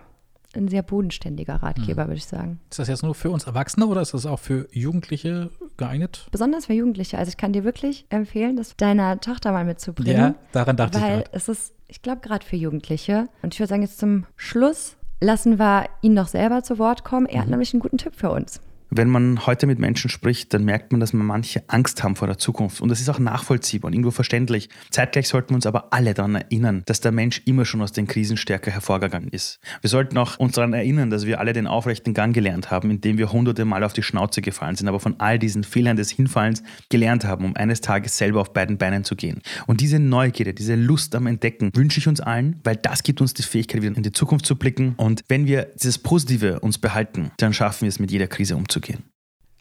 ein 0.55 0.67
sehr 0.67 0.81
bodenständiger 0.81 1.55
Ratgeber, 1.55 2.07
würde 2.07 2.17
ich 2.17 2.25
sagen. 2.25 2.59
Ist 2.69 2.79
das 2.79 2.87
jetzt 2.87 3.03
nur 3.03 3.15
für 3.15 3.29
uns 3.29 3.45
Erwachsene 3.45 3.85
oder 3.87 4.01
ist 4.01 4.13
das 4.13 4.25
auch 4.25 4.39
für 4.39 4.67
Jugendliche 4.71 5.49
geeignet? 5.77 6.27
Besonders 6.31 6.65
für 6.65 6.73
Jugendliche. 6.73 7.17
Also 7.17 7.29
ich 7.29 7.37
kann 7.37 7.53
dir 7.53 7.63
wirklich 7.63 8.05
empfehlen, 8.09 8.55
das 8.57 8.75
deiner 8.75 9.19
Tochter 9.19 9.51
mal 9.51 9.65
mitzubringen. 9.65 10.17
Ja, 10.17 10.35
daran 10.51 10.75
dachte 10.77 10.97
ich 10.97 11.03
Weil 11.03 11.23
es 11.31 11.47
ist, 11.47 11.73
ich 11.87 12.01
glaube, 12.01 12.21
gerade 12.21 12.45
für 12.45 12.55
Jugendliche. 12.55 13.27
Und 13.43 13.53
ich 13.53 13.59
würde 13.59 13.69
sagen, 13.69 13.81
jetzt 13.83 13.99
zum 13.99 14.25
Schluss 14.35 14.97
lassen 15.21 15.57
wir 15.59 15.85
ihn 16.01 16.13
noch 16.13 16.27
selber 16.27 16.63
zu 16.63 16.79
Wort 16.79 17.03
kommen. 17.03 17.27
Er 17.27 17.37
Mhm. 17.37 17.41
hat 17.43 17.49
nämlich 17.49 17.73
einen 17.73 17.79
guten 17.81 17.97
Tipp 17.97 18.13
für 18.15 18.31
uns. 18.31 18.59
Wenn 18.89 19.09
man 19.09 19.45
heute 19.45 19.67
mit 19.67 19.79
Menschen 19.79 20.09
spricht, 20.09 20.53
dann 20.53 20.63
merkt 20.63 20.91
man, 20.91 21.01
dass 21.01 21.11
man 21.11 21.27
manche 21.27 21.61
Angst 21.67 22.03
haben 22.03 22.15
vor 22.15 22.27
der 22.27 22.37
Zukunft. 22.37 22.79
Und 22.79 22.87
das 22.89 23.01
ist 23.01 23.09
auch 23.09 23.19
nachvollziehbar 23.19 23.87
und 23.87 23.93
irgendwo 23.93 24.11
verständlich. 24.11 24.69
Zeitgleich 24.91 25.27
sollten 25.27 25.49
wir 25.49 25.55
uns 25.55 25.65
aber 25.65 25.91
alle 25.91 26.13
daran 26.13 26.35
erinnern, 26.35 26.83
dass 26.85 27.01
der 27.01 27.11
Mensch 27.11 27.41
immer 27.45 27.65
schon 27.65 27.81
aus 27.81 27.91
den 27.91 28.07
Krisen 28.07 28.37
stärker 28.37 28.71
hervorgegangen 28.71 29.27
ist. 29.29 29.59
Wir 29.81 29.89
sollten 29.89 30.17
auch 30.17 30.39
uns 30.39 30.53
daran 30.53 30.71
erinnern, 30.71 31.09
dass 31.09 31.25
wir 31.25 31.41
alle 31.41 31.51
den 31.51 31.67
aufrechten 31.67 32.13
Gang 32.13 32.33
gelernt 32.33 32.71
haben, 32.71 32.89
indem 32.89 33.17
wir 33.17 33.31
hunderte 33.31 33.65
Mal 33.65 33.83
auf 33.83 33.91
die 33.91 34.03
Schnauze 34.03 34.41
gefallen 34.41 34.77
sind, 34.77 34.87
aber 34.87 35.01
von 35.01 35.19
all 35.19 35.37
diesen 35.37 35.65
Fehlern 35.65 35.97
des 35.97 36.09
Hinfallens 36.09 36.63
gelernt 36.89 37.25
haben, 37.25 37.43
um 37.43 37.55
eines 37.57 37.81
Tages 37.81 38.17
selber 38.17 38.39
auf 38.39 38.53
beiden 38.53 38.77
Beinen 38.77 39.03
zu 39.03 39.17
gehen. 39.17 39.41
Und 39.65 39.81
diese 39.81 39.99
Neugierde, 39.99 40.53
diese 40.53 40.75
Lust 40.75 41.13
am 41.13 41.27
Entdecken 41.27 41.71
wünsche 41.75 41.99
ich 41.99 42.07
uns 42.07 42.21
allen, 42.21 42.61
weil 42.63 42.77
das 42.77 43.03
gibt 43.03 43.19
uns 43.19 43.33
die 43.33 43.43
Fähigkeit, 43.43 43.81
wieder 43.81 43.97
in 43.97 44.03
die 44.03 44.13
Zukunft 44.13 44.45
zu 44.45 44.55
blicken. 44.55 44.93
Und 44.95 45.23
wenn 45.27 45.45
wir 45.45 45.67
dieses 45.75 45.97
Positive 45.97 46.61
uns 46.61 46.77
behalten, 46.77 47.31
dann 47.37 47.53
schaffen 47.53 47.81
wir 47.81 47.89
es, 47.89 47.99
mit 47.99 48.11
jeder 48.11 48.27
Krise 48.27 48.55
umzugehen. 48.55 48.76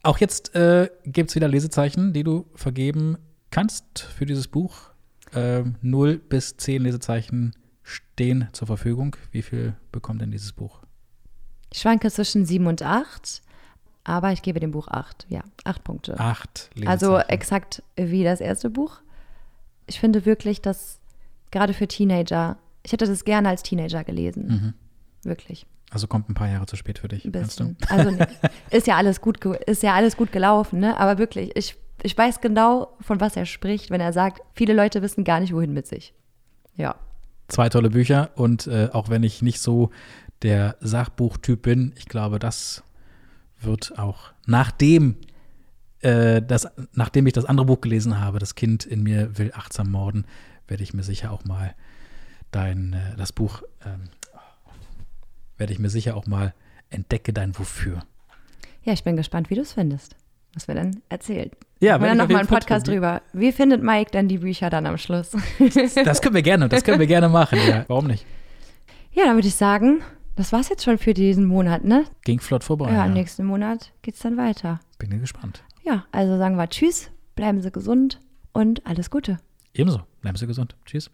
Auch 0.03 0.19
jetzt 0.19 0.55
äh, 0.55 0.89
gibt 1.05 1.31
es 1.31 1.37
wieder 1.37 1.49
Lesezeichen, 1.49 2.13
die 2.13 2.23
du 2.23 2.47
vergeben 2.55 3.19
kannst 3.51 4.01
für 4.01 4.27
dieses 4.27 4.49
Buch. 4.49 4.91
Ähm, 5.35 5.77
0 5.83 6.19
bis 6.19 6.57
10 6.57 6.83
Lesezeichen 6.83 7.55
stehen 7.83 8.49
zur 8.53 8.67
Verfügung. 8.67 9.17
Wie 9.33 9.43
viel 9.43 9.75
bekommt 9.93 10.21
denn 10.21 10.31
dieses 10.31 10.53
Buch? 10.53 10.81
Ich 11.73 11.81
schwanke 11.81 12.11
zwischen 12.11 12.47
sieben 12.47 12.67
und 12.67 12.83
acht, 12.83 13.43
aber 14.05 14.33
ich 14.33 14.43
gebe 14.43 14.61
dem 14.61 14.71
Buch 14.71 14.89
acht. 14.89 15.27
Ja, 15.29 15.43
acht 15.65 15.83
Punkte. 15.85 16.19
Acht 16.19 16.71
Lesezeichen. 16.75 16.89
Also 16.89 17.19
exakt 17.19 17.83
wie 17.97 18.25
das 18.25 18.41
erste 18.41 18.71
Buch. 18.71 19.01
Ich 19.87 20.01
finde 20.01 20.25
wirklich, 20.25 20.63
dass 20.63 21.01
gerade 21.51 21.75
für 21.75 21.89
Teenager, 21.89 22.59
ich 22.83 22.93
hätte 22.93 23.07
das 23.07 23.25
gerne 23.25 23.49
als 23.49 23.63
Teenager 23.63 24.05
gelesen. 24.05 24.75
Wirklich. 25.23 25.67
Also 25.91 26.07
kommt 26.09 26.29
ein 26.29 26.35
paar 26.35 26.49
Jahre 26.49 26.67
zu 26.67 26.77
spät 26.77 26.99
für 26.99 27.09
dich. 27.09 27.25
Ein 27.25 27.31
meinst 27.33 27.61
du? 27.61 27.75
Also 27.89 28.11
ist 28.71 28.87
ja 28.87 28.97
alles 28.97 29.21
gut, 29.21 29.45
ist 29.45 29.83
ja 29.83 29.95
alles 29.95 30.17
gut 30.17 30.33
gelaufen, 30.33 30.81
ne? 30.81 30.99
Aber 30.99 31.19
wirklich, 31.19 31.57
ich, 31.57 31.77
ich 32.03 32.17
weiß 32.17 32.41
genau, 32.41 32.97
von 33.01 33.21
was 33.21 33.37
er 33.37 33.47
spricht, 33.47 33.91
wenn 33.91 34.01
er 34.01 34.13
sagt, 34.13 34.43
viele 34.55 34.75
Leute 34.75 35.03
wissen 35.03 35.25
gar 35.25 35.41
nicht, 35.41 35.53
wohin 35.53 35.73
mit 35.73 35.87
sich. 35.87 36.13
Ja. 36.75 36.97
Zwei 37.49 37.69
tolle 37.69 37.91
Bücher 37.91 38.31
und 38.35 38.67
äh, 38.67 38.89
auch 38.93 39.09
wenn 39.09 39.23
ich 39.23 39.43
nicht 39.43 39.61
so 39.61 39.91
der 40.43 40.77
Sachbuchtyp 40.81 41.63
bin, 41.63 41.95
ich 41.97 42.07
glaube, 42.07 42.39
das 42.39 42.83
wird 43.61 43.99
auch 43.99 44.33
nachdem, 44.47 45.17
äh, 46.01 46.43
das, 46.43 46.69
nachdem 46.93 47.27
ich 47.27 47.33
das 47.33 47.45
andere 47.45 47.67
Buch 47.67 47.81
gelesen 47.81 48.21
habe, 48.21 48.39
Das 48.39 48.55
Kind 48.55 48.85
in 48.85 49.03
mir 49.03 49.39
will 49.39 49.53
achtsam 49.55 49.91
morden, 49.91 50.27
werde 50.69 50.83
ich 50.83 50.95
mir 50.95 51.03
sicher 51.05 51.33
auch 51.33 51.45
mal 51.45 51.75
dein, 52.51 52.93
äh, 52.93 53.17
das 53.17 53.33
Buch, 53.33 53.63
ähm, 53.85 54.09
werde 55.59 55.73
ich 55.73 55.79
mir 55.79 55.91
sicher 55.91 56.17
auch 56.17 56.27
mal 56.27 56.55
entdecke 56.91 57.33
dein 57.33 57.59
Wofür. 57.59 58.03
Ja, 58.85 58.93
ich 58.93 59.05
bin 59.05 59.17
gespannt, 59.17 59.51
wie 59.51 59.55
du 59.57 59.63
es 59.63 59.73
findest. 59.73 60.17
Was 60.55 60.69
wir 60.69 60.75
dann 60.75 61.03
erzählen. 61.09 61.51
Ja, 61.81 61.97
ich 61.97 62.03
dann 62.03 62.17
nochmal 62.17 62.39
einen 62.39 62.49
Podcast 62.49 62.89
drüber. 62.89 63.21
Wie 63.35 63.53
findet 63.53 63.83
Mike 63.83 64.11
denn 64.13 64.29
die 64.29 64.39
Bücher 64.39 64.71
dann 64.71 64.87
am 64.87 64.97
Schluss? 64.97 65.33
Das 66.05 66.23
können 66.23 66.35
wir 66.35 66.43
gerne, 66.43 66.69
das 66.69 66.83
können 66.85 66.99
wir 66.99 67.07
gerne 67.07 67.29
machen. 67.29 67.59
Ja, 67.69 67.85
warum 67.89 68.07
nicht? 68.07 68.25
ja, 69.13 69.25
dann 69.25 69.35
würde 69.37 69.49
ich 69.49 69.55
sagen, 69.55 70.03
das 70.37 70.53
war's 70.53 70.69
jetzt 70.69 70.85
schon 70.85 70.99
für 70.99 71.13
diesen 71.15 71.45
Monat, 71.47 71.85
ne? 71.85 72.05
Ging 72.25 72.41
flott 72.41 72.65
vorbei. 72.65 72.89
ja, 72.89 72.97
Ja, 72.97 73.07
im 73.07 73.13
nächsten 73.13 73.45
Monat 73.45 73.93
geht's 74.03 74.21
dann 74.21 74.37
weiter. 74.37 74.81
Bin 74.99 75.21
gespannt. 75.21 75.63
Ja, 75.85 76.05
also 76.13 76.39
sagen 76.39 76.57
wir 76.57 76.69
Tschüss, 76.69 77.11
bleiben 77.35 77.61
Sie 77.61 77.71
gesund 77.71 78.21
und 78.53 78.87
alles 78.87 79.11
Gute. 79.11 79.39
Ebenso. 79.75 80.01
Bleiben 80.23 80.37
Sie 80.39 80.47
gesund. 80.47 80.75
Tschüss. 80.87 81.11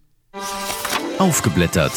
Aufgeblättert. 1.18 1.92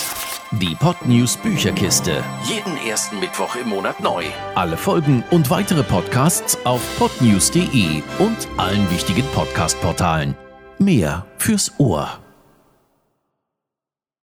Die 0.51 0.75
Podnews 0.75 1.37
Bücherkiste. 1.37 2.23
Jeden 2.43 2.77
ersten 2.87 3.19
Mittwoch 3.19 3.55
im 3.55 3.69
Monat 3.69 3.99
neu. 3.99 4.25
Alle 4.53 4.77
Folgen 4.77 5.23
und 5.31 5.49
weitere 5.49 5.83
Podcasts 5.83 6.57
auf 6.65 6.81
podnews.de 6.99 8.03
und 8.19 8.47
allen 8.57 8.89
wichtigen 8.91 9.25
Podcast-Portalen. 9.33 10.35
Mehr 10.77 11.25
fürs 11.37 11.71
Ohr. 11.79 12.24